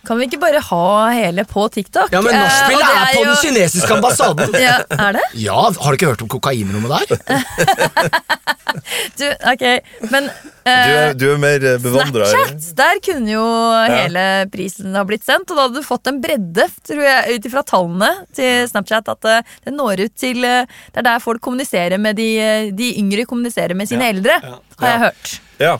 Kan 0.04 0.18
vi 0.20 0.26
ikke 0.28 0.38
bare 0.42 0.60
ha 0.60 0.82
hele 1.16 1.42
på 1.48 1.64
TikTok? 1.72 2.12
ja, 2.12 2.20
men 2.20 2.34
Eh, 2.34 2.42
nachspiel 2.44 2.76
og 2.76 2.84
det 2.84 2.96
er 3.00 3.06
på 3.14 3.22
jo- 3.22 3.28
den 3.30 3.38
kinesiske 3.40 3.94
ambassaden! 3.96 4.58
ja, 4.60 4.74
Er 4.92 5.16
det? 5.16 5.22
Ja, 5.40 5.56
har 5.72 5.88
du 5.90 5.96
ikke 5.96 6.10
hørt 6.12 6.24
om 6.26 6.28
kokainrommet 6.34 6.92
der? 6.92 7.06
Du, 9.18 9.24
ok, 9.52 9.62
men 10.10 10.26
Du 10.64 10.70
eh, 10.70 10.92
er, 10.94 11.14
du 11.18 11.26
er 11.32 11.40
mer 11.40 11.64
bevandra. 11.82 12.26
Snapchat, 12.28 12.66
der 12.78 13.00
kunne 13.04 13.34
jo 13.34 13.44
hele 13.90 14.24
prisen 14.52 14.96
ha 14.96 15.04
blitt 15.08 15.24
sendt, 15.26 15.50
og 15.50 15.58
da 15.58 15.66
hadde 15.66 15.82
du 15.82 15.86
fått 15.86 16.10
en 16.10 16.20
bredde, 16.24 16.66
tror 16.86 17.04
jeg, 17.04 17.38
ut 17.38 17.48
ifra 17.50 17.64
tallene 17.68 18.10
til 18.36 18.68
Snapchat, 18.70 19.10
at 19.14 19.30
uh, 19.30 19.56
det 19.66 19.74
når 19.76 20.06
ut 20.06 20.16
til 20.18 20.44
uh, 20.44 20.64
Det 20.90 21.02
er 21.02 21.08
der 21.08 21.24
folk 21.24 21.42
kommuniserer 21.44 22.00
med 22.00 22.18
de, 22.20 22.28
eh, 22.40 22.68
de 22.74 22.94
yngre 23.00 23.26
kommuniserer 23.28 23.76
med 23.78 23.90
sine 23.90 24.08
eldre, 24.14 24.38
har 24.80 24.94
jeg 24.94 25.04
hørt. 25.08 25.34
Ja, 25.62 25.76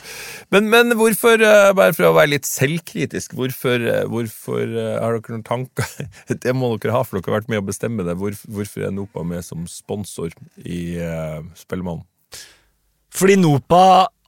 men, 0.54 0.68
men 0.70 0.94
hvorfor, 0.94 1.40
eh, 1.42 1.72
bare 1.74 1.94
for 1.96 2.06
å 2.06 2.14
være 2.14 2.34
litt 2.36 2.46
selvkritisk, 2.46 3.34
hvorfor, 3.38 3.82
eh, 3.90 4.04
hvorfor 4.10 4.62
eh, 4.62 4.96
har 5.02 5.16
dere 5.16 5.34
noen 5.34 5.46
tanker 5.46 5.88
Det 6.44 6.54
må 6.54 6.70
dere 6.76 6.94
ha, 6.94 7.02
for 7.02 7.18
dere 7.18 7.32
har 7.32 7.40
vært 7.40 7.50
med 7.50 7.62
å 7.62 7.66
bestemme 7.66 8.06
det. 8.06 8.14
Hvor, 8.20 8.36
hvorfor 8.46 8.86
er 8.86 8.94
NOPA 8.94 9.24
med 9.26 9.42
som 9.46 9.66
sponsor 9.70 10.34
i 10.62 10.82
uh, 11.00 11.42
Spellemann? 11.58 12.04
Fordi 13.14 13.36
NOPA 13.38 13.84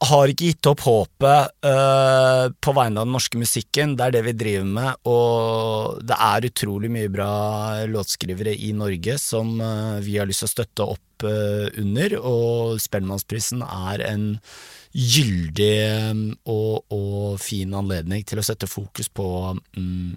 har 0.07 0.31
ikke 0.31 0.51
gitt 0.51 0.68
opp 0.68 0.83
håpet 0.85 1.55
uh, 1.64 2.46
på 2.53 2.75
vegne 2.77 3.01
av 3.01 3.09
den 3.09 3.14
norske 3.16 3.40
musikken. 3.40 3.96
Det 3.96 4.07
er 4.07 4.14
det 4.14 4.22
vi 4.29 4.35
driver 4.37 4.68
med, 4.77 5.01
og 5.09 6.03
det 6.07 6.18
er 6.29 6.49
utrolig 6.51 6.90
mye 6.92 7.11
bra 7.12 7.31
låtskrivere 7.88 8.53
i 8.53 8.72
Norge 8.77 9.16
som 9.22 9.57
uh, 9.62 9.96
vi 10.05 10.18
har 10.20 10.29
lyst 10.29 10.44
til 10.44 10.51
å 10.51 10.53
støtte 10.53 10.88
opp 10.96 11.27
uh, 11.27 11.66
under, 11.81 12.18
og 12.20 12.77
Spellemannsprisen 12.83 13.64
er 13.66 14.05
en 14.11 14.29
gyldig 14.96 15.72
og, 16.49 16.87
og 16.94 17.40
fin 17.42 17.75
anledning 17.77 18.22
til 18.25 18.40
å 18.40 18.44
sette 18.46 18.68
fokus 18.70 19.11
på 19.12 19.27
um, 19.77 20.14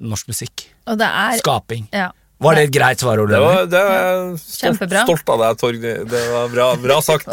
norsk 0.00 0.30
musikk. 0.30 0.68
Og 0.88 1.00
det 1.00 1.08
er 1.08 1.40
Skaping. 1.40 1.88
ja. 1.92 2.12
Var 2.44 2.58
det 2.58 2.64
et 2.68 2.74
greit 2.76 3.00
svar, 3.02 3.20
Ole? 3.22 3.40
Det 3.72 3.80
var, 3.80 4.38
Kjempebra. 4.44 5.04
stolt 5.08 5.34
av 5.34 5.42
deg, 5.44 5.58
Torg. 5.60 5.80
Det 6.14 6.22
var 6.30 6.48
bra, 6.52 6.70
bra 6.80 7.00
sagt. 7.04 7.28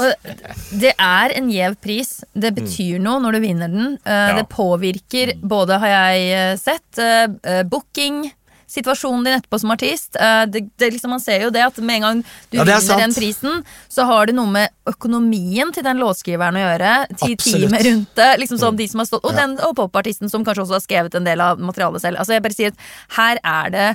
Det 0.71 0.93
er 0.97 1.33
en 1.37 1.49
gjev 1.51 1.75
pris. 1.83 2.21
Det 2.33 2.53
betyr 2.55 2.99
noe 3.03 3.19
når 3.23 3.37
du 3.37 3.39
vinner 3.43 3.71
den. 3.71 3.97
Eh, 4.05 4.35
Det 4.39 4.47
påvirker 4.51 5.35
både, 5.43 5.79
har 5.83 5.91
jeg 5.97 6.29
eh, 6.35 6.53
sett, 6.61 7.01
eh, 7.01 7.63
booking. 7.67 8.23
Situasjonen 8.71 9.25
din 9.27 9.33
etterpå 9.35 9.57
som 9.59 9.73
artist. 9.73 10.13
Det, 10.47 10.61
det 10.79 10.87
liksom, 10.93 11.11
man 11.11 11.19
ser 11.19 11.41
jo 11.43 11.49
det 11.51 11.59
at 11.65 11.75
med 11.83 11.97
en 11.97 12.05
gang 12.05 12.21
du 12.23 12.55
Ja, 12.55 12.63
er 12.63 12.69
vinner 12.79 13.01
den 13.03 13.13
prisen, 13.17 13.65
så 13.91 14.05
har 14.07 14.29
det 14.29 14.35
noe 14.37 14.47
med 14.47 14.71
økonomien 14.87 15.73
til 15.75 15.83
den 15.83 15.99
låtskriveren 15.99 16.55
å 16.55 16.61
gjøre. 16.63 16.93
Mm. 17.11 17.35
teamet 17.43 17.83
rundt 17.89 18.15
det. 18.15 18.29
Liksom 18.39 18.61
sånn, 18.63 18.77
de 18.79 18.87
som 18.87 19.03
har 19.03 19.09
stått, 19.11 19.25
og, 19.27 19.35
den, 19.35 19.57
og 19.67 19.75
popartisten 19.75 20.31
som 20.31 20.45
kanskje 20.47 20.63
også 20.63 20.77
har 20.79 20.85
skrevet 20.87 21.19
en 21.19 21.27
del 21.27 21.43
av 21.43 21.59
materialet 21.59 21.99
selv. 22.05 22.21
Altså 22.23 22.37
jeg 22.37 22.45
bare 22.47 22.55
sier 22.61 22.71
at 22.71 22.79
her 23.17 23.43
er 23.43 23.75
det 23.75 23.89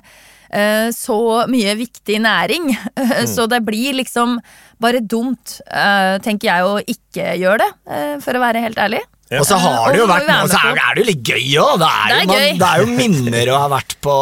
så 0.95 1.19
mye 1.51 1.75
viktig 1.79 2.21
næring, 2.23 2.71
Mm. 2.97 3.27
så 3.27 3.47
det 3.49 3.63
blir 3.67 3.95
liksom 3.99 4.39
bare 4.81 5.01
dumt, 5.01 5.61
eh, 5.71 6.19
tenker 6.25 6.49
jeg, 6.51 6.63
å 6.65 6.81
ikke 6.85 7.35
gjøre 7.41 7.59
det, 7.65 7.69
eh, 7.91 8.17
for 8.21 8.37
å 8.37 8.41
være 8.43 8.61
helt 8.63 8.77
ærlig. 8.79 9.01
Ja. 9.31 9.41
Og 9.41 9.47
så 9.49 9.57
har 9.59 9.91
det 9.91 9.99
jo 9.99 10.07
vært 10.07 10.29
og 10.45 10.51
så 10.53 10.59
er, 10.63 10.95
det 10.95 11.03
jo 11.03 11.07
litt 11.09 11.23
gøy 11.27 11.57
òg. 11.59 11.81
Det, 11.83 11.89
Det 12.31 12.45
det 12.61 12.69
er 12.69 12.83
jo 12.85 12.87
minner 12.95 13.49
å 13.51 13.59
ha 13.65 13.69
vært 13.73 13.97
på 14.01 14.15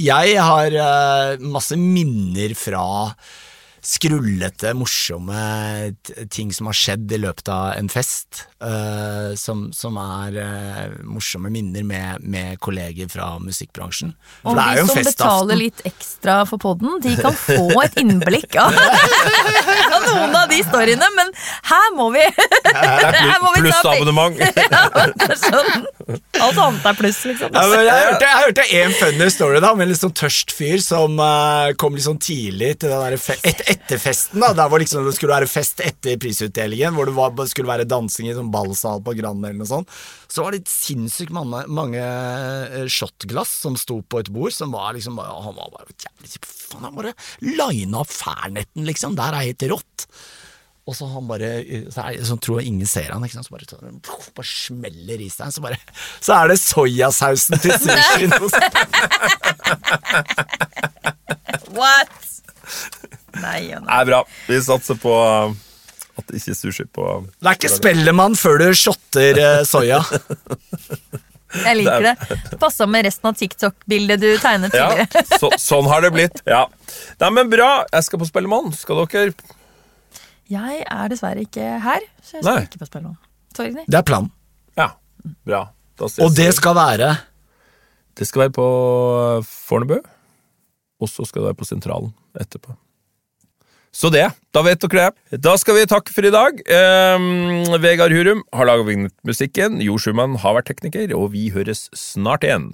Jeg 0.00 0.36
har 0.40 0.76
eh, 0.80 1.36
masse 1.44 1.76
minner 1.76 2.54
fra 2.56 2.86
skrullete, 3.82 4.74
morsomme 4.76 5.40
ting 6.30 6.52
som 6.54 6.68
har 6.70 6.76
skjedd 6.76 7.12
i 7.12 7.20
løpet 7.20 7.48
av 7.52 7.72
en 7.78 7.88
fest. 7.92 8.46
uh, 8.60 9.32
som, 9.40 9.70
som 9.72 9.96
er 9.96 10.36
uh, 10.36 10.96
morsomme 11.08 11.48
minner 11.52 11.84
med, 11.86 12.20
med 12.20 12.58
kolleger 12.60 13.08
fra 13.08 13.38
musikkbransjen. 13.40 14.12
For 14.42 14.52
Og 14.52 14.58
det 14.58 14.64
er 14.64 14.74
de 14.74 14.82
jo 14.82 14.84
en 14.84 14.90
som 14.90 15.08
betaler 15.08 15.60
litt 15.62 15.80
ekstra 15.88 16.34
for 16.48 16.60
podden, 16.60 16.98
de 17.00 17.14
kan 17.16 17.36
få 17.36 17.80
et 17.84 17.96
innblikk 18.02 18.58
av, 18.60 18.76
av 19.96 20.08
noen 20.10 20.36
av 20.42 20.50
de 20.52 20.60
storyene, 20.66 21.08
men 21.16 21.32
her 21.70 21.88
må 21.96 22.10
vi 22.14 22.26
Her 22.26 23.40
må 23.44 23.54
vi 23.56 23.64
Pluss 23.64 23.80
ta 23.80 23.94
abonnement. 23.96 24.36
Ja, 24.70 25.06
det 25.16 25.26
er 25.32 25.38
sånn. 25.40 25.86
Alt 26.40 26.58
annet 26.58 26.86
er 26.90 26.96
pluss, 26.98 27.18
liksom. 27.28 27.52
Ja, 27.54 27.64
jeg, 27.74 28.04
hørte, 28.06 28.26
jeg 28.26 28.44
hørte 28.44 28.64
en 28.80 28.94
funny 28.98 29.28
story 29.32 29.60
da, 29.62 29.72
med 29.76 29.86
en 29.86 29.92
litt 29.92 30.00
sånn 30.02 30.14
tørst 30.16 30.54
fyr 30.56 30.80
som 30.84 31.18
uh, 31.20 31.70
kom 31.80 31.96
litt 31.96 32.06
sånn 32.06 32.20
tidlig 32.22 32.72
til 32.80 32.92
den 32.92 33.02
der 33.04 33.16
et 33.16 33.62
etterfesten. 33.74 34.40
da, 34.42 34.52
Der 34.56 34.72
hvor 34.72 34.82
liksom 34.82 35.06
det 35.06 35.14
skulle 35.18 35.36
være 35.36 35.50
fest 35.50 35.82
etter 35.84 36.18
prisutdelingen, 36.20 36.96
hvor 36.96 37.10
det 37.10 37.16
var, 37.18 37.34
skulle 37.50 37.70
være 37.70 37.88
dansing 37.90 38.30
i 38.30 38.36
sånn 38.36 38.52
ballsal 38.54 39.02
på 39.04 39.16
Grand 39.18 39.44
eller 39.44 39.60
noe 39.60 39.70
sånt. 39.70 40.00
Så 40.30 40.44
var 40.46 40.54
det 40.54 40.64
sinnssykt 40.70 41.34
mange, 41.34 41.64
mange 41.70 42.00
eh, 42.00 42.86
shotglass 42.90 43.52
som 43.64 43.78
sto 43.80 43.98
på 44.02 44.22
et 44.22 44.30
bord, 44.32 44.54
som 44.54 44.70
var 44.74 44.94
liksom 44.94 45.18
Han 45.18 45.56
var 45.56 45.72
bare 45.74 45.90
jævlig 45.90 46.36
Faen, 46.46 46.84
han 46.86 46.94
bare 46.94 47.14
lina 47.42 48.04
opp 48.04 48.12
fernetten, 48.14 48.86
liksom. 48.86 49.16
Der 49.18 49.34
er 49.34 49.48
helt 49.50 49.66
rått. 49.72 50.06
Og 50.90 50.96
så 50.98 51.06
han 51.06 51.28
bare 51.30 51.50
Så, 51.94 52.02
er, 52.02 52.18
så 52.26 52.36
tror 52.42 52.60
jeg 52.60 52.72
ingen 52.72 52.88
ser 52.90 53.12
han, 53.14 53.22
ikke 53.22 53.38
sant? 53.38 53.46
så 53.46 53.54
bare, 53.54 53.68
så 53.70 54.34
bare 54.34 54.50
smeller 54.50 55.22
i 55.22 55.28
seg. 55.30 55.52
Så, 55.54 55.62
bare, 55.62 55.78
så 56.18 56.34
er 56.40 56.50
det 56.50 56.58
soyasausen 56.62 57.62
til 57.62 57.76
sushien! 57.84 58.34
What? 61.76 62.10
Nei 63.38 63.70
og 63.76 63.84
nei. 63.84 63.86
Det 63.86 63.98
er 64.00 64.08
bra. 64.10 64.20
Vi 64.50 64.58
satser 64.66 64.98
på 65.00 65.14
uh, 65.14 65.54
at 66.18 66.26
det 66.28 66.40
ikke 66.40 66.52
er 66.52 66.58
sushi 66.58 66.86
på 66.90 67.06
det 67.38 67.46
er 67.46 67.58
ikke 67.58 67.70
Spellemann 67.72 68.34
før 68.38 68.58
du 68.60 68.68
shotter 68.76 69.38
eh, 69.40 69.62
soya. 69.68 70.02
Jeg 71.50 71.80
liker 71.80 72.04
det. 72.04 72.40
Passa 72.62 72.86
med 72.86 73.06
resten 73.08 73.26
av 73.30 73.38
TikTok-bildet 73.38 74.20
du 74.22 74.28
tegnet 74.38 74.74
Ja, 74.76 75.06
så, 75.40 75.50
sånn 75.58 75.88
har 75.90 76.04
det 76.04 76.12
blitt. 76.14 76.42
Ja. 76.46 76.66
Nei, 77.22 77.30
men 77.34 77.50
bra. 77.50 77.70
Jeg 77.90 78.06
skal 78.06 78.22
på 78.22 78.28
Spellemann. 78.28 78.70
Skal 78.76 79.02
dere? 79.10 79.34
Jeg 80.50 80.82
er 80.82 81.10
dessverre 81.12 81.44
ikke 81.44 81.66
her, 81.84 82.06
så 82.24 82.38
jeg 82.38 82.44
skal 82.44 82.56
Nei. 82.56 82.66
ikke 82.66 82.80
på 82.82 82.88
Spellemann. 82.88 83.18
Sorry. 83.54 83.70
Det 83.86 83.98
er 83.98 84.06
planen. 84.06 84.30
Ja. 84.78 84.88
Bra. 85.46 85.64
Da 86.00 86.08
ses 86.08 86.22
Og 86.24 86.34
det 86.36 86.48
skal 86.56 86.74
være 86.78 87.10
Det 88.16 88.26
skal 88.26 88.46
være 88.46 88.54
på 88.56 88.66
Fornebu, 89.46 89.98
og 91.00 91.08
så 91.08 91.26
skal 91.28 91.42
det 91.42 91.52
være 91.52 91.60
på 91.60 91.68
Sentralen 91.68 92.14
etterpå. 92.40 92.74
Så 93.90 94.10
det, 94.14 94.26
da 94.54 94.62
vet 94.62 94.82
dere 94.84 95.08
det. 95.30 95.40
Da 95.42 95.56
skal 95.58 95.74
vi 95.74 95.86
takke 95.90 96.12
for 96.14 96.26
i 96.26 96.30
dag. 96.30 96.60
Ehm, 96.70 97.64
Vegard 97.82 98.14
Hurum 98.14 98.44
har 98.54 98.68
laga 98.68 98.84
musikken, 99.26 99.80
Jo 99.82 99.96
Schumann 99.98 100.36
har 100.38 100.54
vært 100.54 100.70
tekniker, 100.70 101.10
og 101.16 101.32
vi 101.32 101.48
høres 101.50 101.88
snart 101.96 102.46
igjen. 102.46 102.68